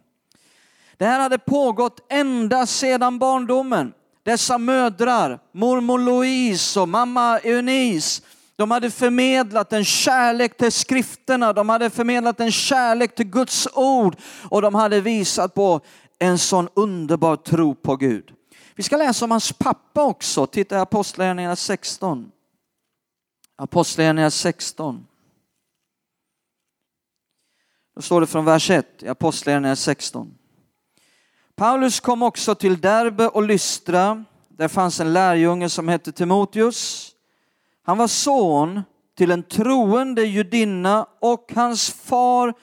Det 0.97 1.05
här 1.05 1.19
hade 1.19 1.37
pågått 1.37 2.05
ända 2.09 2.65
sedan 2.65 3.19
barndomen. 3.19 3.93
Dessa 4.23 4.57
mödrar, 4.57 5.39
mormor 5.51 5.99
Louise 5.99 6.79
och 6.79 6.89
mamma 6.89 7.39
Eunice, 7.39 8.21
de 8.55 8.71
hade 8.71 8.91
förmedlat 8.91 9.73
en 9.73 9.85
kärlek 9.85 10.57
till 10.57 10.71
skrifterna, 10.71 11.53
de 11.53 11.69
hade 11.69 11.89
förmedlat 11.89 12.39
en 12.39 12.51
kärlek 12.51 13.15
till 13.15 13.25
Guds 13.25 13.67
ord 13.73 14.15
och 14.49 14.61
de 14.61 14.75
hade 14.75 15.01
visat 15.01 15.53
på 15.53 15.81
en 16.19 16.37
sån 16.37 16.69
underbar 16.73 17.35
tro 17.35 17.75
på 17.75 17.95
Gud. 17.95 18.31
Vi 18.75 18.83
ska 18.83 18.97
läsa 18.97 19.25
om 19.25 19.31
hans 19.31 19.53
pappa 19.53 20.03
också. 20.03 20.47
Titta 20.47 20.75
i 20.75 20.79
Apostlagärningarna 20.79 21.55
16. 21.55 22.31
Apostlagärningarna 23.55 24.31
16. 24.31 25.07
Då 27.95 28.01
står 28.01 28.21
det 28.21 28.27
från 28.27 28.45
vers 28.45 28.69
1 28.69 29.03
i 29.03 29.07
Apostlagärningarna 29.07 29.75
16. 29.75 30.37
Paulus 31.55 31.99
kom 31.99 32.23
också 32.23 32.55
till 32.55 32.81
Derbe 32.81 33.27
och 33.27 33.43
Lystra. 33.43 34.25
Där 34.47 34.67
fanns 34.67 34.99
en 34.99 35.13
lärjunge 35.13 35.69
som 35.69 35.87
hette 35.87 36.11
Timoteus. 36.11 37.11
Han 37.83 37.97
var 37.97 38.07
son 38.07 38.81
till 39.17 39.31
en 39.31 39.43
troende 39.43 40.23
judinna 40.23 41.07
och 41.19 41.51
hans 41.55 41.91
far 41.91 42.53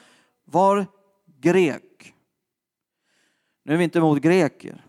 var 0.45 0.87
grek. 1.41 2.15
Nu 3.65 3.73
är 3.73 3.77
vi 3.77 3.85
inte 3.85 3.99
emot 3.99 4.23
greker. 4.23 4.85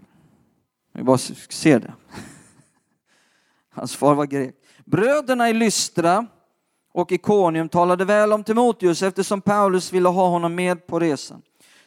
Vi 0.94 1.04
bara 1.04 1.18
ser 1.18 1.80
det. 1.80 1.94
Hans 3.70 3.96
far 3.96 4.16
var 4.16 4.26
grek. 4.26 4.56
Bröderna 4.86 5.50
i 5.50 5.54
Lystra 5.54 6.28
och 6.94 7.12
Ikonium 7.12 7.70
talade 7.70 8.06
väl 8.06 8.34
om 8.34 8.44
Timoteus 8.44 9.02
eftersom 9.02 9.42
Paulus 9.42 9.94
ville 9.94 10.10
ha 10.10 10.28
honom 10.28 10.56
med 10.56 10.88
på 10.88 11.00
resan 11.00 11.42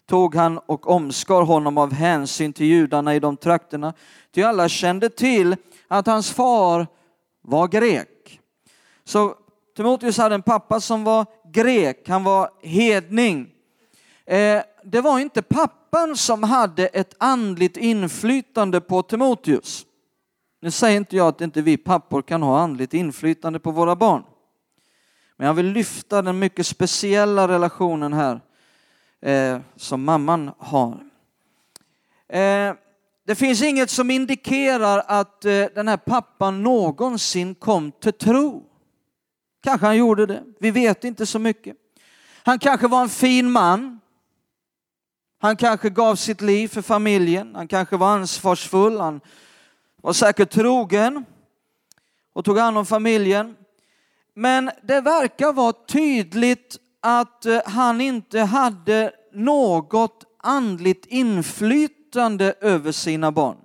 tog 0.07 0.35
han 0.35 0.59
och 0.59 0.91
omskar 0.91 1.43
honom 1.43 1.79
av 1.79 1.93
hänsyn 1.93 2.53
till 2.53 2.67
judarna 2.67 3.15
i 3.15 3.21
de 3.21 3.37
trakterna. 3.37 3.95
Ty 4.35 4.43
alla 4.43 4.69
kände 4.69 5.09
till 5.09 5.57
att 5.89 6.07
hans 6.07 6.31
far 6.31 6.87
var 7.43 7.69
grek. 7.69 8.41
Så 9.05 9.35
Timoteus 9.77 10.19
hade 10.19 10.35
en 10.35 10.43
pappa 10.43 10.81
som 10.81 11.05
var 11.05 11.27
grek, 11.53 12.09
han 12.09 12.25
var 12.25 12.51
hedning. 12.63 13.49
Eh, 14.27 14.63
det 14.85 15.01
var 15.01 15.19
inte 15.19 15.43
pappan 15.43 16.17
som 16.17 16.43
hade 16.43 16.87
ett 16.87 17.15
andligt 17.19 17.77
inflytande 17.77 18.81
på 18.81 19.03
Timoteus. 19.03 19.87
Nu 20.61 20.71
säger 20.71 20.97
inte 20.97 21.17
jag 21.17 21.29
att 21.29 21.41
inte 21.41 21.63
vi 21.63 21.77
pappor 21.77 22.23
kan 22.23 22.43
ha 22.43 22.59
andligt 22.59 22.95
inflytande 22.95 23.59
på 23.59 23.71
våra 23.71 23.97
barn. 23.97 24.23
Men 25.37 25.47
jag 25.47 25.55
vill 25.55 25.67
lyfta 25.67 26.23
den 26.23 26.39
mycket 26.39 26.67
speciella 26.67 27.49
relationen 27.49 28.13
här 28.13 28.41
eh, 29.23 29.61
som 29.77 30.05
mamman 30.05 30.51
har. 30.59 31.05
Eh, 32.29 32.75
det 33.27 33.35
finns 33.35 33.63
inget 33.63 33.91
som 33.91 34.11
indikerar 34.11 35.03
att 35.07 35.45
eh, 35.45 35.65
den 35.75 35.89
här 35.89 35.97
pappan 35.97 36.63
någonsin 36.63 37.55
kom 37.55 37.93
till 37.93 38.13
tro. 38.13 38.65
Kanske 39.63 39.87
han 39.87 39.97
gjorde 39.97 40.27
det, 40.27 40.43
vi 40.61 40.71
vet 40.71 41.05
inte 41.05 41.27
så 41.27 41.39
mycket. 41.39 41.77
Han 42.43 42.59
kanske 42.59 42.89
var 42.89 43.03
en 43.03 43.09
fin 43.09 43.51
man. 43.51 44.01
Han 45.39 45.57
kanske 45.57 45.91
gav 45.91 46.17
sitt 46.17 46.41
liv 46.41 46.69
för 46.69 46.83
familjen, 46.83 47.55
han 47.55 47.69
kanske 47.69 47.97
var 47.97 48.09
ansvarsfull, 48.09 49.01
han 49.01 49.21
var 50.03 50.13
säkert 50.13 50.51
trogen 50.51 51.25
och 52.33 52.45
tog 52.45 52.59
hand 52.59 52.79
om 52.79 52.87
familjen. 52.87 53.57
Men 54.35 54.71
det 54.83 55.01
verkar 55.01 55.53
vara 55.53 55.73
tydligt 55.73 56.77
att 57.07 57.47
eh, 57.47 57.61
han 57.67 58.01
inte 58.01 58.41
hade 58.41 59.13
något 59.33 60.25
andligt 60.39 61.07
inflytande 61.07 62.55
över 62.61 62.93
sina 62.93 63.33
barn. 63.33 63.57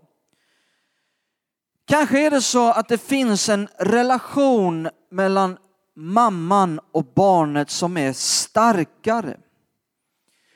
Kanske 1.86 2.26
är 2.26 2.32
det 2.32 2.42
så 2.42 2.72
att 2.72 2.88
det 2.88 2.98
finns 2.98 3.50
en 3.50 3.68
relation 3.80 4.90
mellan 5.12 5.58
mamman 5.96 6.80
och 6.92 7.06
barnet 7.16 7.70
som 7.70 7.98
är 7.98 8.14
starkare. 8.14 9.38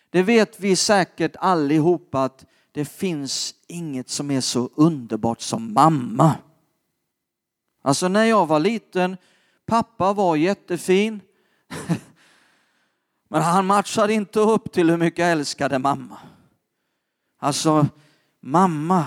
Det 0.09 0.23
vet 0.23 0.59
vi 0.59 0.75
säkert 0.75 1.35
allihopa 1.39 2.23
att 2.23 2.45
det 2.71 2.85
finns 2.85 3.55
inget 3.67 4.09
som 4.09 4.31
är 4.31 4.41
så 4.41 4.69
underbart 4.75 5.41
som 5.41 5.73
mamma. 5.73 6.35
Alltså 7.81 8.07
när 8.07 8.25
jag 8.25 8.45
var 8.45 8.59
liten, 8.59 9.17
pappa 9.65 10.13
var 10.13 10.35
jättefin. 10.35 11.21
Men 13.29 13.41
han 13.41 13.65
matchar 13.65 14.07
inte 14.07 14.39
upp 14.39 14.71
till 14.71 14.89
hur 14.89 14.97
mycket 14.97 15.19
jag 15.19 15.31
älskade 15.31 15.79
mamma. 15.79 16.17
Alltså, 17.39 17.88
mamma 18.41 19.05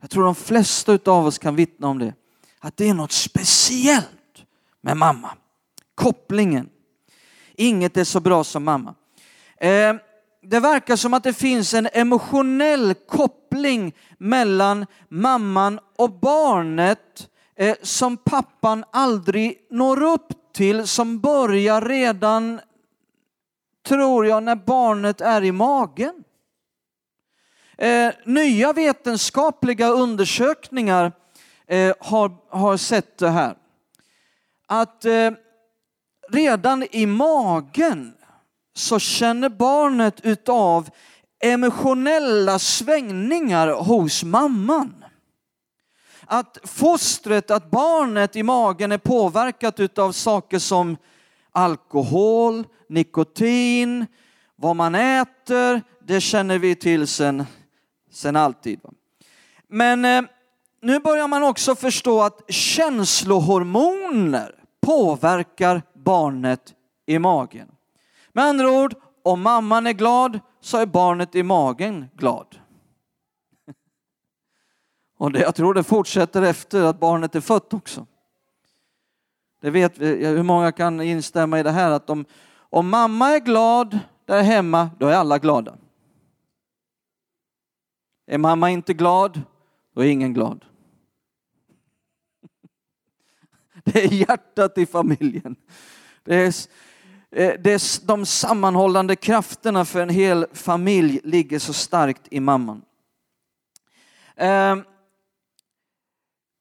Jag 0.00 0.10
tror 0.10 0.24
de 0.24 0.34
flesta 0.34 0.98
av 1.06 1.26
oss 1.26 1.38
kan 1.38 1.56
vittna 1.56 1.88
om 1.88 1.98
det. 1.98 2.14
Att 2.58 2.76
det 2.76 2.88
är 2.88 2.94
något 2.94 3.12
speciellt 3.12 4.44
med 4.80 4.96
mamma. 4.96 5.30
Kopplingen. 5.94 6.68
Inget 7.54 7.96
är 7.96 8.04
så 8.04 8.20
bra 8.20 8.44
som 8.44 8.64
mamma. 8.64 8.94
Eh, 9.56 9.94
det 10.42 10.60
verkar 10.60 10.96
som 10.96 11.14
att 11.14 11.24
det 11.24 11.32
finns 11.32 11.74
en 11.74 11.88
emotionell 11.92 12.94
koppling 12.94 13.94
mellan 14.18 14.86
mamman 15.08 15.80
och 15.96 16.10
barnet 16.10 17.28
eh, 17.56 17.76
som 17.82 18.16
pappan 18.16 18.84
aldrig 18.90 19.66
når 19.70 20.02
upp 20.02 20.32
till, 20.52 20.86
som 20.86 21.20
börjar 21.20 21.80
redan, 21.80 22.60
tror 23.86 24.26
jag, 24.26 24.42
när 24.42 24.56
barnet 24.56 25.20
är 25.20 25.44
i 25.44 25.52
magen. 25.52 26.24
Eh, 27.78 28.12
nya 28.24 28.72
vetenskapliga 28.72 29.88
undersökningar 29.88 31.12
eh, 31.66 31.94
har, 32.00 32.32
har 32.48 32.76
sett 32.76 33.18
det 33.18 33.28
här. 33.30 33.56
Att 34.66 35.04
eh, 35.04 35.30
redan 36.28 36.86
i 36.90 37.06
magen 37.06 38.14
så 38.74 38.98
känner 38.98 39.48
barnet 39.48 40.20
utav 40.20 40.90
emotionella 41.40 42.58
svängningar 42.58 43.68
hos 43.68 44.24
mamman. 44.24 44.99
Att 46.32 46.58
fostret, 46.64 47.50
att 47.50 47.70
barnet 47.70 48.36
i 48.36 48.42
magen 48.42 48.92
är 48.92 48.98
påverkat 48.98 49.80
utav 49.80 50.12
saker 50.12 50.58
som 50.58 50.96
alkohol, 51.52 52.64
nikotin, 52.88 54.06
vad 54.56 54.76
man 54.76 54.94
äter, 54.94 55.82
det 56.06 56.20
känner 56.20 56.58
vi 56.58 56.74
till 56.74 57.06
sen, 57.06 57.44
sen 58.12 58.36
alltid. 58.36 58.80
Men 59.68 60.04
eh, 60.04 60.22
nu 60.82 60.98
börjar 60.98 61.28
man 61.28 61.42
också 61.42 61.74
förstå 61.74 62.22
att 62.22 62.40
känslohormoner 62.48 64.54
påverkar 64.80 65.82
barnet 65.94 66.74
i 67.06 67.18
magen. 67.18 67.68
Med 68.32 68.44
andra 68.44 68.70
ord, 68.70 68.94
om 69.22 69.42
mamman 69.42 69.86
är 69.86 69.92
glad 69.92 70.40
så 70.60 70.76
är 70.76 70.86
barnet 70.86 71.34
i 71.34 71.42
magen 71.42 72.06
glad. 72.16 72.59
Och 75.20 75.32
det, 75.32 75.40
jag 75.40 75.54
tror 75.54 75.74
det 75.74 75.82
fortsätter 75.82 76.42
efter 76.42 76.82
att 76.82 77.00
barnet 77.00 77.34
är 77.34 77.40
fött 77.40 77.74
också. 77.74 78.06
Det 79.60 79.70
vet 79.70 79.98
vi, 79.98 80.26
hur 80.26 80.42
många 80.42 80.72
kan 80.72 81.00
instämma 81.00 81.60
i 81.60 81.62
det 81.62 81.70
här 81.70 81.90
att 81.90 82.10
om, 82.10 82.24
om 82.58 82.88
mamma 82.88 83.30
är 83.30 83.40
glad 83.40 83.98
där 84.24 84.42
hemma, 84.42 84.90
då 84.98 85.06
är 85.06 85.14
alla 85.14 85.38
glada. 85.38 85.76
Är 88.26 88.38
mamma 88.38 88.70
inte 88.70 88.94
glad, 88.94 89.42
då 89.94 90.00
är 90.00 90.08
ingen 90.08 90.34
glad. 90.34 90.64
Det 93.84 94.04
är 94.04 94.12
hjärtat 94.12 94.78
i 94.78 94.86
familjen. 94.86 95.56
Det 96.22 96.34
är, 96.34 96.54
eh, 97.30 97.60
det 97.60 97.72
är 97.72 98.06
de 98.06 98.26
sammanhållande 98.26 99.16
krafterna 99.16 99.84
för 99.84 100.00
en 100.00 100.08
hel 100.08 100.46
familj 100.52 101.20
ligger 101.24 101.58
så 101.58 101.72
starkt 101.72 102.22
i 102.30 102.40
mamman. 102.40 102.82
Ehm, 104.36 104.84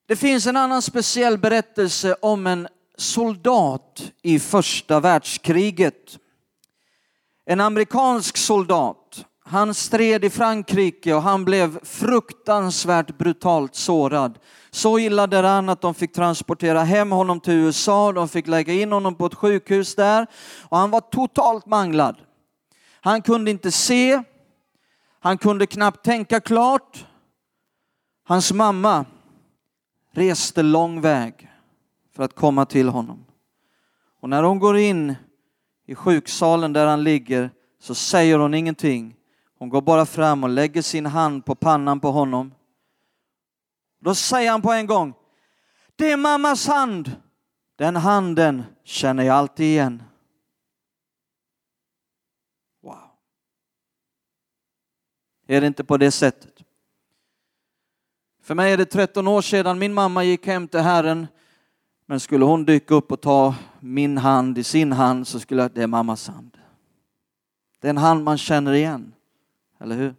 det 0.09 0.15
finns 0.15 0.47
en 0.47 0.57
annan 0.57 0.81
speciell 0.81 1.37
berättelse 1.37 2.15
om 2.21 2.47
en 2.47 2.67
soldat 2.97 4.11
i 4.21 4.39
första 4.39 4.99
världskriget. 4.99 6.19
En 7.45 7.59
amerikansk 7.59 8.37
soldat. 8.37 9.25
Han 9.45 9.73
stred 9.73 10.25
i 10.25 10.29
Frankrike 10.29 11.13
och 11.13 11.21
han 11.21 11.45
blev 11.45 11.85
fruktansvärt 11.85 13.17
brutalt 13.17 13.75
sårad. 13.75 14.39
Så 14.69 14.99
illa 14.99 15.27
däran 15.27 15.69
att 15.69 15.81
de 15.81 15.93
fick 15.93 16.13
transportera 16.13 16.83
hem 16.83 17.11
honom 17.11 17.39
till 17.39 17.53
USA. 17.53 18.11
De 18.11 18.29
fick 18.29 18.47
lägga 18.47 18.73
in 18.73 18.91
honom 18.91 19.15
på 19.15 19.25
ett 19.25 19.35
sjukhus 19.35 19.95
där 19.95 20.27
och 20.61 20.77
han 20.77 20.91
var 20.91 21.01
totalt 21.01 21.65
manglad. 21.65 22.15
Han 23.01 23.21
kunde 23.21 23.51
inte 23.51 23.71
se. 23.71 24.23
Han 25.19 25.37
kunde 25.37 25.65
knappt 25.65 26.05
tänka 26.05 26.39
klart. 26.39 27.05
Hans 28.27 28.51
mamma 28.51 29.05
reste 30.11 30.63
lång 30.63 31.01
väg 31.01 31.51
för 32.11 32.23
att 32.23 32.35
komma 32.35 32.65
till 32.65 32.89
honom. 32.89 33.25
Och 34.19 34.29
när 34.29 34.43
hon 34.43 34.59
går 34.59 34.77
in 34.77 35.15
i 35.85 35.95
sjuksalen 35.95 36.73
där 36.73 36.87
han 36.87 37.03
ligger 37.03 37.51
så 37.79 37.95
säger 37.95 38.39
hon 38.39 38.53
ingenting. 38.53 39.15
Hon 39.57 39.69
går 39.69 39.81
bara 39.81 40.05
fram 40.05 40.43
och 40.43 40.49
lägger 40.49 40.81
sin 40.81 41.05
hand 41.05 41.45
på 41.45 41.55
pannan 41.55 41.99
på 41.99 42.11
honom. 42.11 42.53
Då 43.99 44.15
säger 44.15 44.51
han 44.51 44.61
på 44.61 44.71
en 44.71 44.87
gång, 44.87 45.13
det 45.95 46.11
är 46.11 46.17
mammas 46.17 46.67
hand. 46.67 47.15
Den 47.75 47.95
handen 47.95 48.63
känner 48.83 49.23
jag 49.23 49.35
alltid 49.35 49.65
igen. 49.65 50.03
Wow. 52.81 53.11
Är 55.47 55.61
det 55.61 55.67
inte 55.67 55.83
på 55.83 55.97
det 55.97 56.11
sättet? 56.11 56.58
För 58.49 58.55
mig 58.55 58.73
är 58.73 58.77
det 58.77 58.85
13 58.85 59.27
år 59.27 59.41
sedan 59.41 59.79
min 59.79 59.93
mamma 59.93 60.23
gick 60.23 60.47
hem 60.47 60.67
till 60.67 60.79
Herren. 60.79 61.27
Men 62.05 62.19
skulle 62.19 62.45
hon 62.45 62.65
dyka 62.65 62.95
upp 62.95 63.11
och 63.11 63.21
ta 63.21 63.55
min 63.79 64.17
hand 64.17 64.57
i 64.57 64.63
sin 64.63 64.91
hand 64.91 65.27
så 65.27 65.39
skulle 65.39 65.61
jag, 65.61 65.71
det 65.71 65.83
är 65.83 65.87
mammas 65.87 66.27
hand. 66.27 66.57
Det 67.79 67.87
är 67.87 67.89
en 67.89 67.97
hand 67.97 68.23
man 68.23 68.37
känner 68.37 68.73
igen, 68.73 69.13
eller 69.79 69.95
hur? 69.95 70.15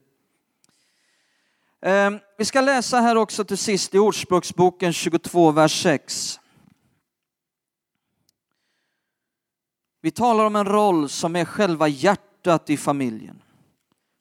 Ehm, 1.83 2.19
vi 2.39 2.45
ska 2.45 2.61
läsa 2.61 3.01
här 3.01 3.17
också 3.17 3.45
till 3.45 3.59
sist 3.59 3.95
i 3.95 3.99
Ordspråksboken 3.99 4.93
22, 4.93 5.51
vers 5.51 5.83
6. 5.83 6.41
Vi 10.01 10.11
talar 10.11 10.45
om 10.45 10.57
en 10.57 10.67
roll 10.67 11.09
som 11.09 11.37
är 11.37 11.45
själva 11.45 11.89
hjärtat 11.89 12.71
i 12.71 12.77
familjen. 12.77 13.43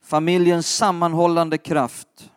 Familjens 0.04 0.76
sammanhållande 0.76 1.58
kraft. 1.58 2.32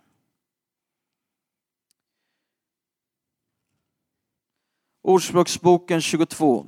Ordspråksboken 5.05 6.01
22 6.01 6.67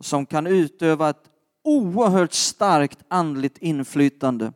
som 0.00 0.26
kan 0.26 0.46
utöva 0.46 1.10
ett 1.10 1.30
oerhört 1.64 2.32
starkt 2.32 2.98
andligt 3.08 3.58
inflytande. 3.58 4.52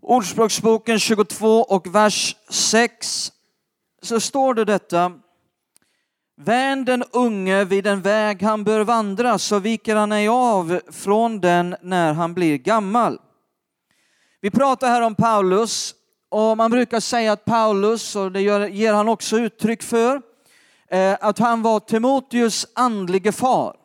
Ordspråksboken 0.00 0.98
22 0.98 1.60
och 1.60 1.94
vers 1.94 2.36
6 2.48 3.32
så 4.02 4.20
står 4.20 4.54
det 4.54 4.64
detta. 4.64 5.12
Vänd 6.36 6.86
den 6.86 7.04
unge 7.12 7.64
vid 7.64 7.84
den 7.84 8.02
väg 8.02 8.42
han 8.42 8.64
bör 8.64 8.84
vandra 8.84 9.38
så 9.38 9.58
viker 9.58 9.96
han 9.96 10.12
ej 10.12 10.28
av 10.28 10.80
från 10.90 11.40
den 11.40 11.76
när 11.82 12.12
han 12.12 12.34
blir 12.34 12.58
gammal. 12.58 13.18
Vi 14.40 14.50
pratar 14.50 14.88
här 14.88 15.02
om 15.02 15.14
Paulus 15.14 15.94
och 16.28 16.56
man 16.56 16.70
brukar 16.70 17.00
säga 17.00 17.32
att 17.32 17.44
Paulus, 17.44 18.16
och 18.16 18.32
det 18.32 18.40
ger 18.42 18.92
han 18.92 19.08
också 19.08 19.38
uttryck 19.38 19.82
för, 19.82 20.29
Eh, 20.90 21.16
att 21.20 21.38
han 21.38 21.62
var 21.62 21.80
Timoteus 21.80 22.66
andlige 22.74 23.32
far. 23.32 23.76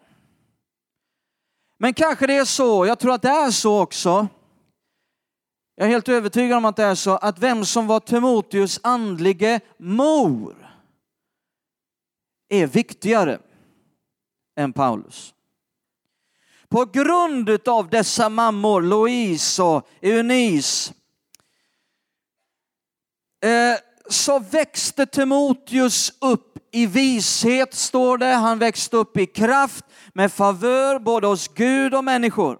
Men 1.77 1.93
kanske 1.93 2.27
det 2.27 2.37
är 2.37 2.45
så, 2.45 2.85
jag 2.85 2.99
tror 2.99 3.13
att 3.13 3.21
det 3.21 3.29
är 3.29 3.51
så 3.51 3.81
också. 3.81 4.27
Jag 5.75 5.87
är 5.87 5.91
helt 5.91 6.09
övertygad 6.09 6.57
om 6.57 6.65
att 6.65 6.75
det 6.75 6.83
är 6.83 6.95
så 6.95 7.17
att 7.17 7.39
vem 7.39 7.65
som 7.65 7.87
var 7.87 7.99
Timoteus 7.99 8.79
andlige 8.83 9.59
mor 9.77 10.77
är 12.49 12.67
viktigare 12.67 13.39
än 14.55 14.73
Paulus. 14.73 15.33
På 16.69 16.85
grund 16.85 17.67
av 17.67 17.89
dessa 17.89 18.29
mammor, 18.29 18.81
Louise 18.81 19.63
och 19.63 19.87
Eunice, 20.01 20.93
eh, 23.43 23.79
så 24.09 24.39
växte 24.39 25.05
Timoteus 25.05 26.13
upp 26.21 26.57
i 26.71 26.85
vishet, 26.85 27.73
står 27.73 28.17
det. 28.17 28.25
Han 28.25 28.59
växte 28.59 28.97
upp 28.97 29.17
i 29.17 29.25
kraft 29.25 29.85
med 30.13 30.31
favör 30.31 30.99
både 30.99 31.27
hos 31.27 31.47
Gud 31.47 31.93
och 31.93 32.03
människor. 32.03 32.57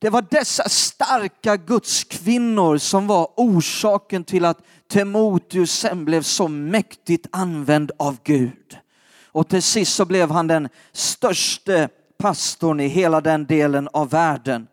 Det 0.00 0.10
var 0.10 0.24
dessa 0.30 0.68
starka 0.68 1.56
gudskvinnor 1.56 2.78
som 2.78 3.06
var 3.06 3.28
orsaken 3.36 4.24
till 4.24 4.44
att 4.44 4.58
Timoteus 4.90 5.72
sen 5.72 6.04
blev 6.04 6.22
så 6.22 6.48
mäktigt 6.48 7.26
använd 7.32 7.92
av 7.98 8.16
Gud. 8.24 8.78
Och 9.26 9.48
till 9.48 9.62
sist 9.62 9.94
så 9.94 10.04
blev 10.04 10.30
han 10.30 10.46
den 10.46 10.68
största 10.92 11.88
pastorn 12.18 12.80
i 12.80 12.88
hela 12.88 13.20
den 13.20 13.46
delen 13.46 13.88
av 13.92 14.10
världen. 14.10 14.66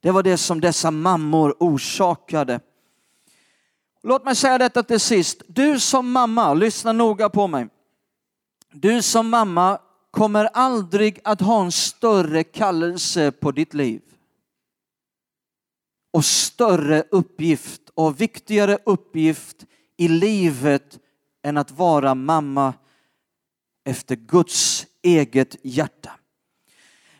Det 0.00 0.10
var 0.10 0.22
det 0.22 0.36
som 0.36 0.60
dessa 0.60 0.90
mammor 0.90 1.54
orsakade. 1.60 2.60
Låt 4.06 4.24
mig 4.24 4.36
säga 4.36 4.58
detta 4.58 4.82
till 4.82 5.00
sist. 5.00 5.42
Du 5.46 5.80
som 5.80 6.12
mamma, 6.12 6.54
lyssna 6.54 6.92
noga 6.92 7.28
på 7.28 7.46
mig. 7.46 7.68
Du 8.72 9.02
som 9.02 9.28
mamma 9.28 9.78
kommer 10.10 10.44
aldrig 10.44 11.20
att 11.24 11.40
ha 11.40 11.64
en 11.64 11.72
större 11.72 12.44
kallelse 12.44 13.32
på 13.32 13.52
ditt 13.52 13.74
liv. 13.74 14.02
Och 16.12 16.24
större 16.24 17.04
uppgift 17.10 17.80
och 17.94 18.20
viktigare 18.20 18.78
uppgift 18.84 19.64
i 19.96 20.08
livet 20.08 20.98
än 21.42 21.56
att 21.56 21.70
vara 21.70 22.14
mamma 22.14 22.74
efter 23.84 24.16
Guds 24.16 24.86
eget 25.02 25.56
hjärta. 25.62 26.10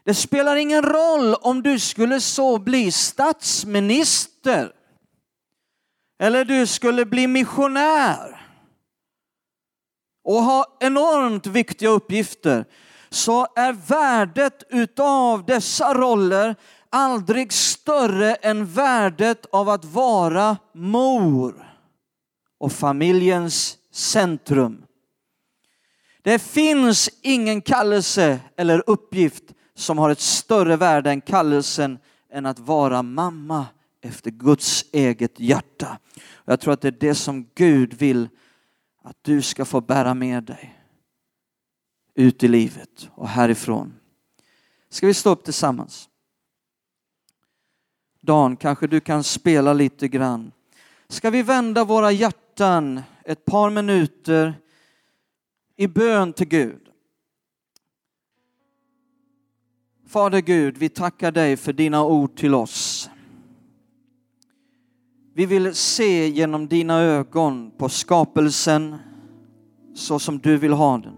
Det 0.05 0.15
spelar 0.15 0.57
ingen 0.57 0.83
roll 0.83 1.35
om 1.35 1.63
du 1.63 1.79
skulle 1.79 2.21
så 2.21 2.59
bli 2.59 2.93
statsminister 2.93 4.73
eller 6.19 6.45
du 6.45 6.67
skulle 6.67 7.05
bli 7.05 7.27
missionär 7.27 8.41
och 10.25 10.43
ha 10.43 10.77
enormt 10.81 11.47
viktiga 11.47 11.89
uppgifter 11.89 12.65
så 13.11 13.47
är 13.57 13.73
värdet 13.73 14.63
utav 14.71 15.45
dessa 15.45 15.95
roller 15.95 16.57
aldrig 16.91 17.53
större 17.53 18.35
än 18.35 18.67
värdet 18.67 19.47
av 19.53 19.69
att 19.69 19.85
vara 19.85 20.57
mor 20.75 21.77
och 22.59 22.73
familjens 22.73 23.77
centrum. 23.93 24.85
Det 26.23 26.39
finns 26.39 27.11
ingen 27.23 27.63
kallelse 27.63 28.41
eller 28.57 28.83
uppgift 28.87 29.45
som 29.77 29.99
har 29.99 30.11
ett 30.11 30.21
större 30.21 30.77
värde 30.77 31.11
än 31.11 31.21
kallelsen 31.21 31.99
än 32.33 32.47
att 32.47 32.59
vara 32.59 33.03
mamma 33.03 33.67
efter 34.05 34.31
Guds 34.31 34.85
eget 34.93 35.41
hjärta. 35.41 35.99
Jag 36.45 36.61
tror 36.61 36.75
att 36.75 36.81
det 36.81 36.89
är 36.89 36.97
det 37.01 37.15
som 37.15 37.51
Gud 37.55 37.95
vill 37.95 38.29
att 39.03 39.17
du 39.23 39.43
ska 39.43 39.65
få 39.65 39.81
bära 39.81 40.15
med 40.15 40.45
dig 40.45 40.81
ut 42.15 42.43
i 42.43 42.49
livet 42.49 43.11
och 43.15 43.29
härifrån. 43.29 43.95
Ska 44.89 45.07
vi 45.07 45.15
stå 45.15 45.31
upp 45.31 45.45
tillsammans? 45.45 46.09
Dan, 48.21 48.57
kanske 48.57 48.87
du 48.87 49.01
kan 49.01 49.25
spela 49.25 49.73
lite 49.73 50.09
grann. 50.09 50.53
Ska 51.09 51.31
vi 51.31 51.43
vända 51.43 51.85
våra 51.85 52.13
hjärtan 52.13 53.03
ett 53.25 53.45
par 53.45 53.71
minuter 53.71 54.55
i 55.77 55.87
bön 55.87 56.33
till 56.33 56.49
Gud? 56.49 56.89
Fader 60.07 60.41
Gud, 60.41 60.77
vi 60.77 60.89
tackar 60.89 61.33
dig 61.33 61.57
för 61.57 61.73
dina 61.73 62.05
ord 62.05 62.37
till 62.37 62.55
oss. 62.55 63.11
Vi 65.37 65.47
vill 65.47 65.75
se 65.75 66.29
genom 66.29 66.69
dina 66.69 67.01
ögon 67.01 67.71
på 67.79 67.89
skapelsen 67.89 68.97
så 69.95 70.19
som 70.19 70.39
du 70.39 70.57
vill 70.57 70.73
ha 70.73 70.99
den. 70.99 71.15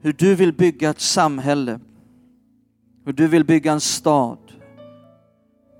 Hur 0.00 0.12
du 0.12 0.34
vill 0.34 0.52
bygga 0.52 0.90
ett 0.90 1.00
samhälle, 1.00 1.80
hur 3.04 3.12
du 3.12 3.28
vill 3.28 3.44
bygga 3.44 3.72
en 3.72 3.80
stad, 3.80 4.38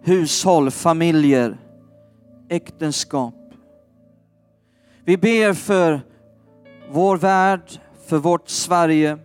hushåll, 0.01 0.70
familjer, 0.70 1.59
äktenskap. 2.49 3.34
Vi 5.05 5.16
ber 5.16 5.53
för 5.53 6.01
vår 6.90 7.16
värld, 7.16 7.70
för 8.07 8.18
vårt 8.18 8.49
Sverige. 8.49 9.18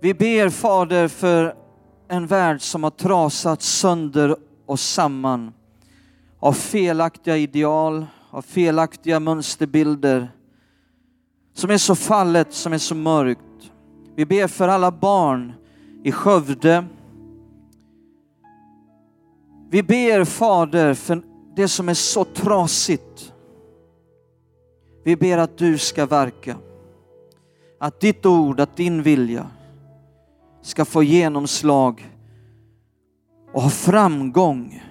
Vi 0.00 0.14
ber 0.14 0.48
Fader 0.48 1.08
för 1.08 1.59
en 2.10 2.26
värld 2.26 2.62
som 2.62 2.82
har 2.82 2.90
trasats 2.90 3.66
sönder 3.66 4.36
och 4.66 4.80
samman 4.80 5.52
av 6.38 6.52
felaktiga 6.52 7.36
ideal, 7.36 8.06
av 8.30 8.42
felaktiga 8.42 9.20
mönsterbilder 9.20 10.32
som 11.54 11.70
är 11.70 11.78
så 11.78 11.94
fallet, 11.94 12.52
som 12.52 12.72
är 12.72 12.78
så 12.78 12.94
mörkt. 12.94 13.40
Vi 14.14 14.26
ber 14.26 14.46
för 14.46 14.68
alla 14.68 14.90
barn 14.90 15.52
i 16.02 16.12
Skövde. 16.12 16.84
Vi 19.70 19.82
ber 19.82 20.24
Fader 20.24 20.94
för 20.94 21.22
det 21.56 21.68
som 21.68 21.88
är 21.88 21.94
så 21.94 22.24
trasigt. 22.24 23.32
Vi 25.04 25.16
ber 25.16 25.38
att 25.38 25.58
du 25.58 25.78
ska 25.78 26.06
verka. 26.06 26.56
Att 27.78 28.00
ditt 28.00 28.26
ord, 28.26 28.60
att 28.60 28.76
din 28.76 29.02
vilja 29.02 29.46
ska 30.62 30.84
få 30.84 31.02
genomslag 31.02 32.10
och 33.52 33.62
ha 33.62 33.70
framgång 33.70 34.82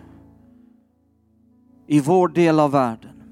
i 1.88 2.00
vår 2.00 2.28
del 2.28 2.60
av 2.60 2.72
världen. 2.72 3.24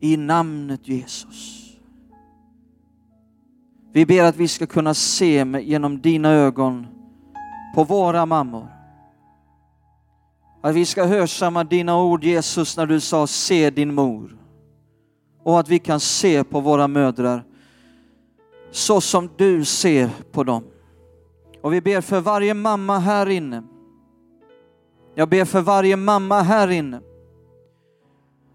I 0.00 0.16
namnet 0.16 0.88
Jesus. 0.88 1.64
Vi 3.92 4.06
ber 4.06 4.24
att 4.24 4.36
vi 4.36 4.48
ska 4.48 4.66
kunna 4.66 4.94
se 4.94 5.44
genom 5.62 6.00
dina 6.00 6.28
ögon 6.28 6.86
på 7.74 7.84
våra 7.84 8.26
mammor. 8.26 8.68
Att 10.60 10.74
vi 10.74 10.84
ska 10.84 11.04
hörsamma 11.04 11.64
dina 11.64 12.02
ord 12.02 12.24
Jesus 12.24 12.76
när 12.76 12.86
du 12.86 13.00
sa 13.00 13.26
se 13.26 13.70
din 13.70 13.94
mor. 13.94 14.38
Och 15.42 15.60
att 15.60 15.68
vi 15.68 15.78
kan 15.78 16.00
se 16.00 16.44
på 16.44 16.60
våra 16.60 16.88
mödrar 16.88 17.44
så 18.70 19.00
som 19.00 19.30
du 19.36 19.64
ser 19.64 20.10
på 20.32 20.44
dem. 20.44 20.64
Och 21.62 21.72
vi 21.72 21.80
ber 21.80 22.00
för 22.00 22.20
varje 22.20 22.54
mamma 22.54 22.98
här 22.98 23.28
inne. 23.28 23.62
Jag 25.14 25.28
ber 25.28 25.44
för 25.44 25.60
varje 25.60 25.96
mamma 25.96 26.42
här 26.42 26.68
inne 26.68 27.00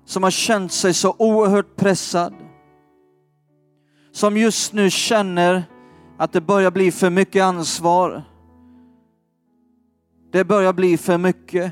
som 0.05 0.23
har 0.23 0.31
känt 0.31 0.71
sig 0.71 0.93
så 0.93 1.15
oerhört 1.19 1.75
pressad. 1.75 2.33
Som 4.11 4.37
just 4.37 4.73
nu 4.73 4.89
känner 4.89 5.63
att 6.17 6.33
det 6.33 6.41
börjar 6.41 6.71
bli 6.71 6.91
för 6.91 7.09
mycket 7.09 7.43
ansvar. 7.43 8.23
Det 10.31 10.43
börjar 10.43 10.73
bli 10.73 10.97
för 10.97 11.17
mycket. 11.17 11.71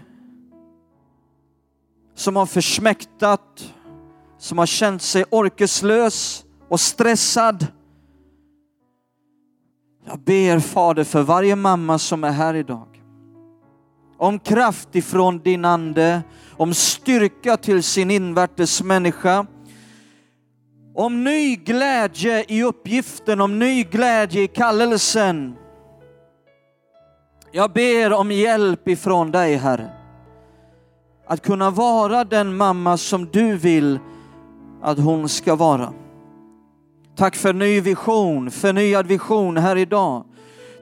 Som 2.16 2.36
har 2.36 2.46
försmäktat, 2.46 3.74
som 4.38 4.58
har 4.58 4.66
känt 4.66 5.02
sig 5.02 5.26
orkeslös 5.32 6.46
och 6.70 6.80
stressad. 6.80 7.68
Jag 10.06 10.20
ber 10.20 10.60
Fader 10.60 11.04
för 11.04 11.22
varje 11.22 11.56
mamma 11.56 12.00
som 12.00 12.24
är 12.24 12.32
här 12.32 12.54
idag. 12.54 12.88
Om 14.18 14.40
kraft 14.40 14.96
ifrån 14.96 15.40
din 15.40 15.66
ande, 15.66 16.22
om 16.58 16.74
styrka 16.74 17.58
till 17.58 17.84
sin 17.84 18.12
invärtes 18.12 18.84
människa. 18.84 19.46
Om 20.96 21.24
ny 21.24 21.56
glädje 21.56 22.46
i 22.48 22.64
uppgiften, 22.64 23.42
om 23.42 23.60
ny 23.60 23.84
glädje 23.84 24.44
i 24.44 24.48
kallelsen. 24.48 25.56
Jag 27.52 27.74
ber 27.74 28.14
om 28.14 28.32
hjälp 28.32 28.88
ifrån 28.88 29.32
dig 29.32 29.56
Herre. 29.56 29.90
Att 31.28 31.42
kunna 31.42 31.70
vara 31.70 32.24
den 32.24 32.58
mamma 32.58 32.98
som 32.98 33.26
du 33.26 33.58
vill 33.58 34.00
att 34.82 35.00
hon 35.00 35.30
ska 35.30 35.56
vara. 35.56 35.94
Tack 37.22 37.36
för 37.36 37.54
ny 37.54 37.82
vision, 37.82 38.52
förnyad 38.52 39.08
vision 39.08 39.58
här 39.58 39.76
idag. 39.76 40.26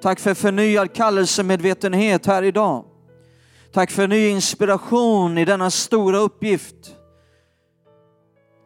Tack 0.02 0.20
för 0.20 0.34
förnyad 0.34 0.94
kallelsemedvetenhet 0.94 2.26
här 2.26 2.44
idag. 2.44 2.86
Tack 3.74 3.92
för 3.92 4.08
ny 4.08 4.28
inspiration 4.28 5.38
i 5.38 5.46
denna 5.46 5.72
stora 5.72 6.18
uppgift. 6.18 6.76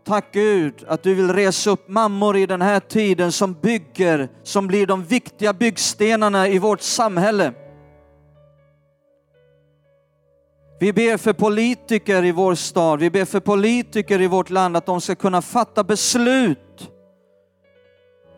Tack 0.05 0.33
Gud 0.33 0.73
att 0.87 1.03
du 1.03 1.13
vill 1.13 1.33
resa 1.33 1.69
upp 1.69 1.89
mammor 1.89 2.37
i 2.37 2.45
den 2.45 2.61
här 2.61 2.79
tiden 2.79 3.31
som 3.31 3.53
bygger, 3.53 4.29
som 4.43 4.67
blir 4.67 4.87
de 4.87 5.03
viktiga 5.03 5.53
byggstenarna 5.53 6.47
i 6.47 6.59
vårt 6.59 6.81
samhälle. 6.81 7.53
Vi 10.79 10.93
ber 10.93 11.17
för 11.17 11.33
politiker 11.33 12.25
i 12.25 12.31
vår 12.31 12.55
stad, 12.55 12.99
vi 12.99 13.09
ber 13.09 13.25
för 13.25 13.39
politiker 13.39 14.21
i 14.21 14.27
vårt 14.27 14.49
land 14.49 14.77
att 14.77 14.85
de 14.85 15.01
ska 15.01 15.15
kunna 15.15 15.41
fatta 15.41 15.83
beslut 15.83 16.59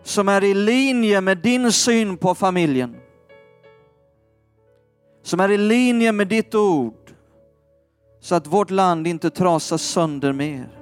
som 0.06 0.30
är 0.30 0.43
i 0.43 0.53
linje 0.53 1.22
med 1.22 1.38
din 1.38 1.72
syn 1.72 2.18
på 2.18 2.36
familjen. 2.36 2.95
Som 5.24 5.39
är 5.39 5.51
i 5.51 5.58
linje 5.58 6.12
med 6.12 6.28
ditt 6.28 6.56
ord. 6.56 7.12
Så 8.20 8.36
att 8.36 8.47
vårt 8.47 8.72
land 8.72 9.08
inte 9.08 9.30
trasas 9.30 9.82
sönder 9.82 10.34
mer. 10.34 10.80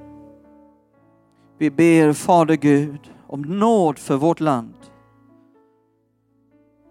Vi 1.58 1.72
ber 1.72 2.14
Fader 2.14 2.56
Gud 2.56 3.00
om 3.28 3.42
nåd 3.42 4.00
för 4.00 4.16
vårt 4.16 4.40
land. 4.40 4.76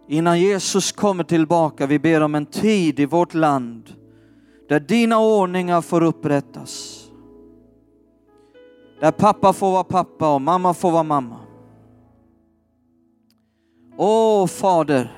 Innan 0.08 0.40
Jesus 0.40 0.92
kommer 0.92 1.24
tillbaka, 1.24 1.86
vi 1.86 1.98
ber 1.98 2.20
om 2.20 2.34
en 2.34 2.46
tid 2.46 3.00
i 3.00 3.06
vårt 3.06 3.34
land 3.34 3.94
där 4.68 4.80
dina 4.80 5.18
ordningar 5.18 5.80
får 5.80 6.02
upprättas. 6.02 7.04
Där 9.00 9.10
pappa 9.10 9.52
får 9.52 9.72
vara 9.72 9.84
pappa 9.84 10.34
och 10.34 10.42
mamma 10.42 10.74
får 10.74 10.90
vara 10.90 11.02
mamma. 11.02 11.38
Åh 14.04 14.46
Fader, 14.46 15.12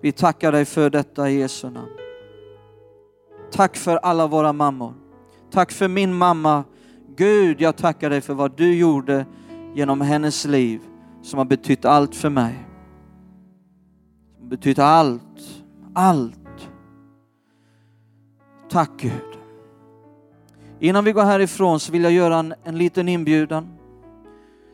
vi 0.00 0.12
tackar 0.12 0.52
dig 0.52 0.64
för 0.64 0.90
detta 0.90 1.30
i 1.30 1.38
Jesu 1.38 1.70
namn. 1.70 1.88
Tack 3.52 3.76
för 3.76 3.96
alla 3.96 4.26
våra 4.26 4.52
mammor. 4.52 4.94
Tack 5.50 5.72
för 5.72 5.88
min 5.88 6.14
mamma. 6.14 6.64
Gud, 7.16 7.60
jag 7.60 7.76
tackar 7.76 8.10
dig 8.10 8.20
för 8.20 8.34
vad 8.34 8.56
du 8.56 8.74
gjorde 8.74 9.26
genom 9.74 10.00
hennes 10.00 10.44
liv 10.44 10.80
som 11.22 11.38
har 11.38 11.44
betytt 11.44 11.84
allt 11.84 12.14
för 12.14 12.30
mig. 12.30 12.54
Som 14.38 14.48
betytt 14.48 14.78
allt, 14.78 15.62
allt 15.94 16.68
Tack 18.70 18.90
Gud. 18.96 19.38
Innan 20.80 21.04
vi 21.04 21.12
går 21.12 21.22
härifrån 21.22 21.80
så 21.80 21.92
vill 21.92 22.02
jag 22.02 22.12
göra 22.12 22.36
en, 22.36 22.54
en 22.64 22.78
liten 22.78 23.08
inbjudan 23.08 23.68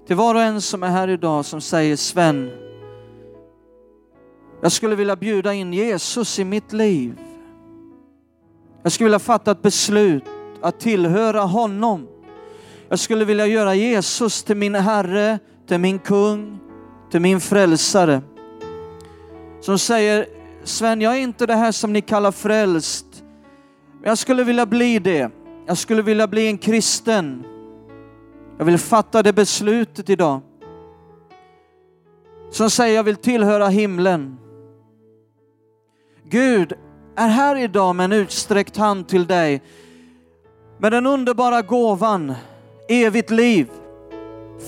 till 0.07 0.17
var 0.17 0.35
och 0.35 0.43
en 0.43 0.61
som 0.61 0.83
är 0.83 0.89
här 0.89 1.09
idag 1.09 1.45
som 1.45 1.61
säger 1.61 1.97
Sven, 1.97 2.70
jag 4.63 4.73
skulle 4.73 4.97
vilja 4.97 5.17
bjuda 5.17 5.55
in 5.55 5.73
Jesus 5.73 6.39
i 6.39 6.45
mitt 6.45 6.73
liv. 6.73 7.19
Jag 8.83 8.93
skulle 8.93 9.05
vilja 9.05 9.19
fatta 9.19 9.51
ett 9.51 9.63
beslut 9.63 10.25
att 10.63 10.81
tillhöra 10.81 11.41
honom. 11.41 12.09
Jag 12.89 12.99
skulle 12.99 13.25
vilja 13.25 13.47
göra 13.47 13.75
Jesus 13.75 14.43
till 14.43 14.57
min 14.57 14.75
Herre, 14.75 15.39
till 15.67 15.79
min 15.79 15.99
kung, 15.99 16.59
till 17.11 17.21
min 17.21 17.41
frälsare. 17.41 18.23
Som 19.61 19.79
säger, 19.79 20.27
Sven, 20.65 21.01
jag 21.01 21.17
är 21.17 21.21
inte 21.21 21.47
det 21.47 21.55
här 21.55 21.73
som 21.73 21.93
ni 21.93 22.01
kallar 22.01 22.33
frälst. 22.33 23.07
Men 24.01 24.09
jag 24.09 24.19
skulle 24.19 24.45
vilja 24.45 24.67
bli 24.67 24.99
det. 24.99 25.31
Jag 25.67 25.79
skulle 25.79 26.03
vilja 26.03 26.27
bli 26.27 26.47
en 26.47 26.59
kristen. 26.59 27.45
Jag 28.59 28.65
vill 28.65 28.79
fatta 28.79 29.23
det 29.23 29.33
beslutet 29.33 30.11
idag. 30.11 30.41
Som 32.51 32.71
säger, 32.71 32.97
jag 32.97 33.05
vill 33.05 33.17
tillhöra 33.17 33.69
himlen. 33.69 34.37
Gud 36.31 36.73
är 37.17 37.29
här 37.29 37.57
idag 37.57 37.97
med 37.97 38.05
en 38.05 38.13
utsträckt 38.13 38.77
hand 38.77 39.09
till 39.09 39.27
dig. 39.27 39.63
Med 40.79 40.93
den 40.93 41.07
underbara 41.07 41.63
gåvan, 41.63 42.35
evigt 42.89 43.31
liv, 43.31 43.69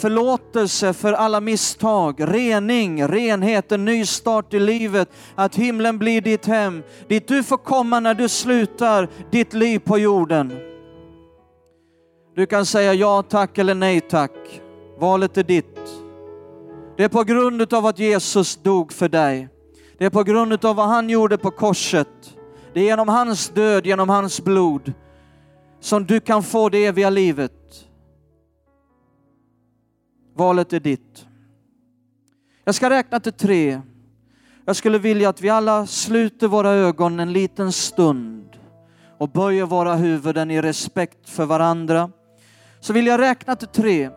förlåtelse 0.00 0.92
för 0.92 1.12
alla 1.12 1.40
misstag, 1.40 2.34
rening, 2.34 3.08
renhet, 3.08 3.72
en 3.72 3.84
ny 3.84 4.06
start 4.06 4.54
i 4.54 4.60
livet, 4.60 5.08
att 5.34 5.56
himlen 5.56 5.98
blir 5.98 6.20
ditt 6.20 6.46
hem, 6.46 6.82
dit 7.08 7.28
du 7.28 7.42
får 7.42 7.56
komma 7.56 8.00
när 8.00 8.14
du 8.14 8.28
slutar 8.28 9.08
ditt 9.30 9.52
liv 9.52 9.78
på 9.78 9.98
jorden. 9.98 10.52
Du 12.36 12.46
kan 12.46 12.66
säga 12.66 12.94
ja 12.94 13.22
tack 13.22 13.58
eller 13.58 13.74
nej 13.74 14.00
tack. 14.00 14.60
Valet 14.98 15.36
är 15.36 15.42
ditt. 15.42 15.80
Det 16.96 17.04
är 17.04 17.08
på 17.08 17.24
grund 17.24 17.74
av 17.74 17.86
att 17.86 17.98
Jesus 17.98 18.56
dog 18.56 18.92
för 18.92 19.08
dig. 19.08 19.48
Det 20.02 20.06
är 20.06 20.10
på 20.10 20.22
grund 20.22 20.64
av 20.64 20.76
vad 20.76 20.88
han 20.88 21.10
gjorde 21.10 21.38
på 21.38 21.50
korset. 21.50 22.08
Det 22.74 22.80
är 22.80 22.84
genom 22.84 23.08
hans 23.08 23.48
död, 23.48 23.86
genom 23.86 24.08
hans 24.08 24.44
blod 24.44 24.92
som 25.80 26.06
du 26.06 26.20
kan 26.20 26.42
få 26.42 26.68
det 26.68 26.86
eviga 26.86 27.10
livet. 27.10 27.52
Valet 30.34 30.72
är 30.72 30.80
ditt. 30.80 31.26
Jag 32.64 32.74
ska 32.74 32.90
räkna 32.90 33.20
till 33.20 33.32
tre. 33.32 33.80
Jag 34.64 34.76
skulle 34.76 34.98
vilja 34.98 35.28
att 35.28 35.40
vi 35.40 35.48
alla 35.48 35.86
sluter 35.86 36.48
våra 36.48 36.70
ögon 36.70 37.20
en 37.20 37.32
liten 37.32 37.72
stund 37.72 38.58
och 39.18 39.28
böjer 39.28 39.64
våra 39.64 39.94
huvuden 39.94 40.50
i 40.50 40.62
respekt 40.62 41.28
för 41.28 41.46
varandra. 41.46 42.10
Så 42.80 42.92
vill 42.92 43.06
jag 43.06 43.20
räkna 43.20 43.56
till 43.56 43.68
tre. 43.68 44.10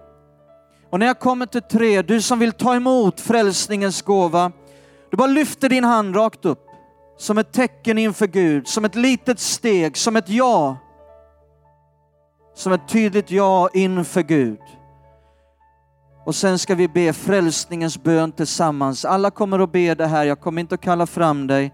Och 0.89 0.99
när 0.99 1.05
jag 1.05 1.19
kommer 1.19 1.45
till 1.45 1.61
tre, 1.61 2.01
du 2.01 2.21
som 2.21 2.39
vill 2.39 2.51
ta 2.51 2.75
emot 2.75 3.19
frälsningens 3.19 4.01
gåva, 4.01 4.51
du 5.15 5.17
bara 5.17 5.27
lyfter 5.27 5.69
din 5.69 5.83
hand 5.83 6.15
rakt 6.15 6.45
upp 6.45 6.67
som 7.17 7.37
ett 7.37 7.53
tecken 7.53 7.97
inför 7.97 8.27
Gud, 8.27 8.67
som 8.67 8.85
ett 8.85 8.95
litet 8.95 9.39
steg, 9.39 9.97
som 9.97 10.15
ett 10.15 10.29
ja. 10.29 10.77
Som 12.55 12.73
ett 12.73 12.87
tydligt 12.87 13.31
ja 13.31 13.69
inför 13.73 14.21
Gud. 14.21 14.59
Och 16.25 16.35
sen 16.35 16.59
ska 16.59 16.75
vi 16.75 16.87
be 16.87 17.13
frälsningens 17.13 18.03
bön 18.03 18.31
tillsammans. 18.31 19.05
Alla 19.05 19.31
kommer 19.31 19.59
att 19.59 19.71
be 19.71 19.95
det 19.95 20.07
här, 20.07 20.25
jag 20.25 20.39
kommer 20.41 20.61
inte 20.61 20.75
att 20.75 20.81
kalla 20.81 21.07
fram 21.07 21.47
dig. 21.47 21.73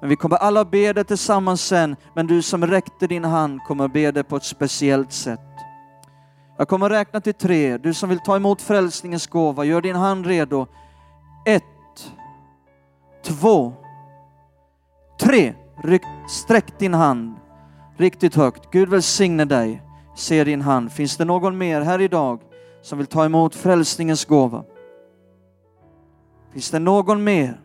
Men 0.00 0.08
vi 0.10 0.16
kommer 0.16 0.36
alla 0.36 0.64
be 0.64 0.92
det 0.92 1.04
tillsammans 1.04 1.62
sen, 1.62 1.96
men 2.14 2.26
du 2.26 2.42
som 2.42 2.66
räckte 2.66 3.06
din 3.06 3.24
hand 3.24 3.60
kommer 3.62 3.84
att 3.84 3.92
be 3.92 4.10
det 4.10 4.24
på 4.24 4.36
ett 4.36 4.44
speciellt 4.44 5.12
sätt. 5.12 5.40
Jag 6.58 6.68
kommer 6.68 6.86
att 6.86 6.92
räkna 6.92 7.20
till 7.20 7.34
tre. 7.34 7.78
Du 7.78 7.94
som 7.94 8.08
vill 8.08 8.20
ta 8.20 8.36
emot 8.36 8.62
frälsningens 8.62 9.26
gåva, 9.26 9.64
gör 9.64 9.80
din 9.80 9.96
hand 9.96 10.26
redo. 10.26 10.66
Ett, 11.46 11.64
två, 13.24 13.72
tre. 15.20 15.54
Ryck, 15.84 16.02
sträck 16.28 16.78
din 16.78 16.94
hand 16.94 17.34
riktigt 17.96 18.34
högt. 18.34 18.70
Gud 18.70 18.88
välsigne 18.88 19.44
dig. 19.44 19.82
Se 20.16 20.44
din 20.44 20.60
hand. 20.60 20.92
Finns 20.92 21.16
det 21.16 21.24
någon 21.24 21.58
mer 21.58 21.80
här 21.80 22.00
idag 22.00 22.40
som 22.82 22.98
vill 22.98 23.06
ta 23.06 23.24
emot 23.24 23.54
frälsningens 23.54 24.24
gåva? 24.24 24.64
Finns 26.52 26.70
det 26.70 26.78
någon 26.78 27.24
mer 27.24 27.60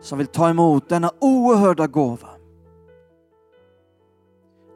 som 0.00 0.18
vill 0.18 0.26
ta 0.26 0.50
emot 0.50 0.88
denna 0.88 1.10
oerhörda 1.20 1.86
gåva? 1.86 2.28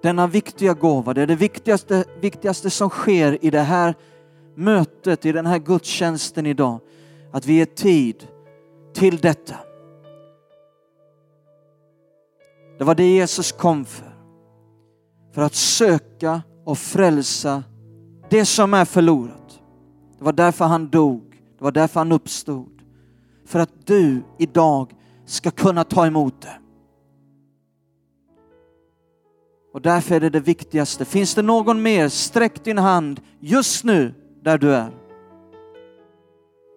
Denna 0.03 0.27
viktiga 0.27 0.75
gåva, 0.75 1.15
det 1.15 1.23
är 1.23 1.27
det 1.27 1.37
viktigaste, 1.37 2.05
viktigaste 2.21 2.71
som 2.71 2.91
sker 2.91 3.45
i 3.45 3.51
det 3.51 3.61
här 3.61 3.95
mötet, 4.55 5.27
i 5.27 5.33
den 5.33 5.47
här 5.47 5.59
gudstjänsten 5.59 6.47
idag. 6.47 6.81
Att 7.33 7.47
vi 7.47 7.55
ger 7.55 7.65
tid 7.65 8.29
till 8.95 9.19
detta. 9.19 9.57
Det 12.79 12.85
var 12.85 12.95
det 12.95 13.15
Jesus 13.15 13.53
kom 13.53 13.85
för. 13.85 14.15
För 15.33 15.43
att 15.43 15.55
söka 15.55 16.43
och 16.65 16.79
frälsa 16.79 17.63
det 18.31 18.45
som 18.45 18.75
är 18.75 18.85
förlorat. 18.85 19.61
Det 20.19 20.25
var 20.25 20.33
därför 20.33 20.65
han 20.65 20.89
dog. 20.91 21.43
Det 21.59 21.65
var 21.65 21.73
därför 21.73 22.01
han 22.01 22.13
uppstod. 22.13 22.83
För 23.47 23.59
att 23.59 23.87
du 23.87 24.23
idag 24.39 24.93
ska 25.27 25.51
kunna 25.51 25.85
ta 25.85 26.07
emot 26.07 26.43
det. 26.43 26.59
Och 29.73 29.83
därför 29.83 30.15
är 30.15 30.21
det 30.21 30.31
det 30.31 30.41
viktigaste. 30.41 31.05
Finns 31.05 31.35
det 31.35 31.43
någon 31.43 31.83
mer? 31.83 32.09
Sträck 32.09 32.65
din 32.65 32.79
hand 32.79 33.21
just 33.41 33.85
nu 33.85 34.15
där 34.43 34.59
du 34.59 34.75
är. 34.75 34.91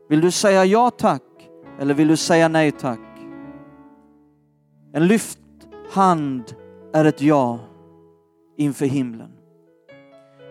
Vill 0.10 0.22
du 0.22 0.32
säga 0.32 0.66
ja 0.66 0.90
tack 0.90 1.22
eller 1.80 1.94
vill 1.94 2.08
du 2.08 2.18
säga 2.18 2.48
nej 2.48 2.72
tack? 2.72 3.00
En 4.94 5.08
lyft 5.08 5.40
hand 5.92 6.44
är 6.94 7.06
ett 7.06 7.22
ja 7.22 7.60
inför 8.58 8.86
himlen. 8.86 9.32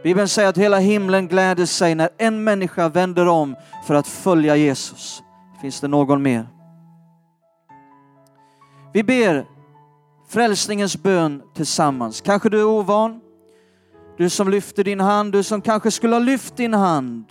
Bibeln 0.02 0.28
säger 0.28 0.48
att 0.48 0.58
hela 0.58 0.78
himlen 0.78 1.28
gläder 1.28 1.66
sig 1.66 1.94
när 1.94 2.08
en 2.18 2.44
människa 2.44 2.88
vänder 2.88 3.26
om 3.28 3.56
för 3.86 3.94
att 3.94 4.08
följa 4.08 4.56
Jesus. 4.56 5.22
Finns 5.60 5.80
det 5.80 5.88
någon 5.88 6.22
mer? 6.22 6.48
Vi 8.92 9.02
ber 9.02 9.46
frälsningens 10.28 11.02
bön 11.02 11.42
tillsammans. 11.54 12.20
Kanske 12.20 12.48
du 12.48 12.60
är 12.60 12.64
ovan, 12.64 13.20
du 14.16 14.30
som 14.30 14.48
lyfter 14.48 14.84
din 14.84 15.00
hand, 15.00 15.32
du 15.32 15.42
som 15.42 15.60
kanske 15.60 15.90
skulle 15.90 16.14
ha 16.14 16.20
lyft 16.20 16.56
din 16.56 16.74
hand. 16.74 17.24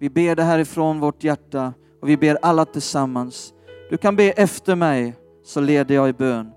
Vi 0.00 0.10
ber 0.10 0.36
det 0.36 0.42
härifrån 0.42 1.00
vårt 1.00 1.24
hjärta 1.24 1.72
och 2.04 2.10
vi 2.10 2.16
ber 2.16 2.38
alla 2.42 2.64
tillsammans. 2.64 3.54
Du 3.90 3.96
kan 3.96 4.16
be 4.16 4.30
efter 4.30 4.74
mig 4.74 5.14
så 5.44 5.60
leder 5.60 5.94
jag 5.94 6.08
i 6.08 6.12
bön. 6.12 6.52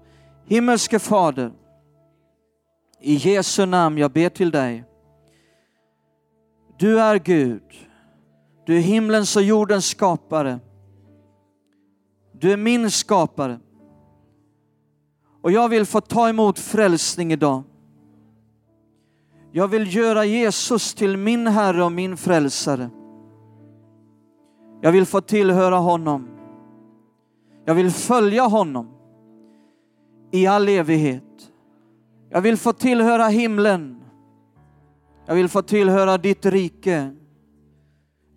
Himmelske 0.45 0.99
Fader, 0.99 1.51
i 3.01 3.15
Jesu 3.15 3.65
namn 3.65 3.97
jag 3.97 4.11
ber 4.11 4.29
till 4.29 4.51
dig. 4.51 4.83
Du 6.79 6.99
är 6.99 7.19
Gud. 7.19 7.61
Du 8.65 8.77
är 8.77 8.81
himlens 8.81 9.35
och 9.35 9.41
jordens 9.41 9.85
skapare. 9.85 10.59
Du 12.31 12.51
är 12.51 12.57
min 12.57 12.91
skapare. 12.91 13.59
Och 15.41 15.51
jag 15.51 15.69
vill 15.69 15.85
få 15.85 16.01
ta 16.01 16.29
emot 16.29 16.59
frälsning 16.59 17.33
idag. 17.33 17.63
Jag 19.51 19.67
vill 19.67 19.95
göra 19.95 20.25
Jesus 20.25 20.93
till 20.93 21.17
min 21.17 21.47
Herre 21.47 21.83
och 21.83 21.91
min 21.91 22.17
frälsare. 22.17 22.89
Jag 24.81 24.91
vill 24.91 25.05
få 25.05 25.21
tillhöra 25.21 25.75
honom. 25.75 26.27
Jag 27.65 27.75
vill 27.75 27.91
följa 27.91 28.43
honom 28.43 28.87
i 30.31 30.47
all 30.47 30.69
evighet. 30.69 31.51
Jag 32.29 32.41
vill 32.41 32.57
få 32.57 32.73
tillhöra 32.73 33.27
himlen. 33.27 34.03
Jag 35.25 35.35
vill 35.35 35.49
få 35.49 35.61
tillhöra 35.61 36.17
ditt 36.17 36.45
rike. 36.45 37.15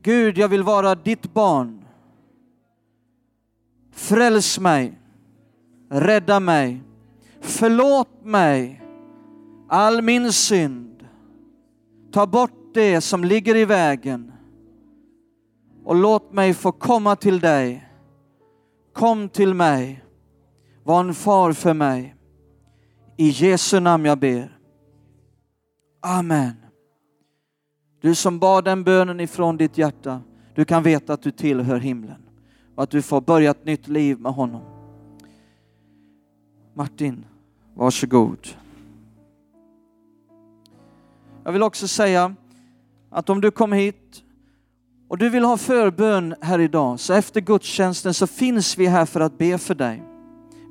Gud, 0.03 0.39
jag 0.39 0.49
vill 0.49 0.63
vara 0.63 0.95
ditt 0.95 1.35
barn. 1.35 1.85
Fräls 3.93 4.59
mig. 4.59 4.99
Rädda 5.91 6.41
mig. 6.41 6.83
Förlåt 7.41 8.25
mig 8.25 8.83
all 9.69 10.03
min 10.03 10.33
synd. 10.33 11.07
Ta 12.13 12.27
bort 12.27 12.75
det 12.75 13.01
som 13.01 13.25
ligger 13.25 13.57
i 13.57 13.65
vägen 13.65 14.33
och 15.85 15.97
låt 15.97 16.33
mig 16.33 16.55
få 16.55 16.73
komma 16.73 17.17
till 17.17 17.41
dig. 17.41 17.89
Kom 18.93 19.29
till 19.29 19.55
mig. 19.55 20.05
Var 20.85 21.01
en 21.01 21.15
far 21.15 21.53
för 21.53 21.75
mig. 21.75 22.15
I 23.17 23.29
Jesu 23.29 23.81
namn 23.81 24.05
jag 24.05 24.19
ber. 24.19 24.59
Amen. 26.01 26.53
Du 28.01 28.15
som 28.15 28.39
bad 28.39 28.65
den 28.65 28.85
bönen 28.85 29.21
ifrån 29.21 29.57
ditt 29.57 29.79
hjärta, 29.79 30.21
du 30.55 30.65
kan 30.65 30.83
veta 30.83 31.13
att 31.13 31.23
du 31.23 31.31
tillhör 31.31 31.79
himlen 31.79 32.23
och 32.75 32.83
att 32.83 32.91
du 32.91 33.03
får 33.03 33.21
börja 33.21 33.51
ett 33.51 33.65
nytt 33.65 33.89
liv 33.89 34.21
med 34.21 34.33
honom. 34.33 34.63
Martin. 36.75 37.27
Varsågod. 37.75 38.49
Jag 41.45 41.53
vill 41.53 41.63
också 41.63 41.89
säga 41.89 42.35
att 43.11 43.31
om 43.31 43.41
du 43.41 43.51
kom 43.51 43.73
hit 43.73 44.25
och 45.11 45.19
du 45.19 45.29
vill 45.29 45.45
ha 45.45 45.57
förbön 45.57 46.35
här 46.41 46.59
idag, 46.59 47.01
så 47.01 47.13
efter 47.13 47.41
gudstjänsten 47.41 48.15
så 48.15 48.27
finns 48.27 48.79
vi 48.79 48.87
här 48.87 49.07
för 49.07 49.21
att 49.21 49.39
be 49.39 49.59
för 49.59 49.75
dig. 49.75 50.03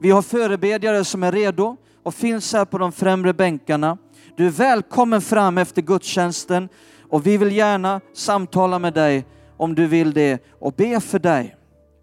Vi 0.02 0.12
har 0.12 0.22
förebedjare 0.22 1.06
som 1.06 1.24
är 1.24 1.32
redo 1.32 1.78
och 2.04 2.14
finns 2.14 2.54
här 2.54 2.66
på 2.66 2.78
de 2.78 2.92
främre 2.92 3.34
bänkarna. 3.34 3.98
Du 4.38 4.48
är 4.48 4.52
välkommen 4.52 5.22
fram 5.22 5.58
efter 5.58 5.82
gudstjänsten 5.82 6.70
och 7.10 7.28
vi 7.28 7.38
vill 7.38 7.52
gärna 7.52 8.02
samtala 8.14 8.80
med 8.80 8.94
dig 8.94 9.26
om 9.58 9.76
du 9.76 9.88
vill 9.88 10.14
det 10.14 10.44
och 10.60 10.74
be 10.74 11.00
för 11.00 11.20
dig, 11.20 11.56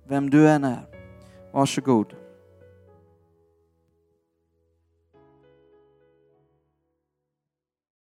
vem 0.09 0.31
du 0.31 0.49
än 0.49 0.65
är. 0.65 0.87
Varsågod. 1.53 2.07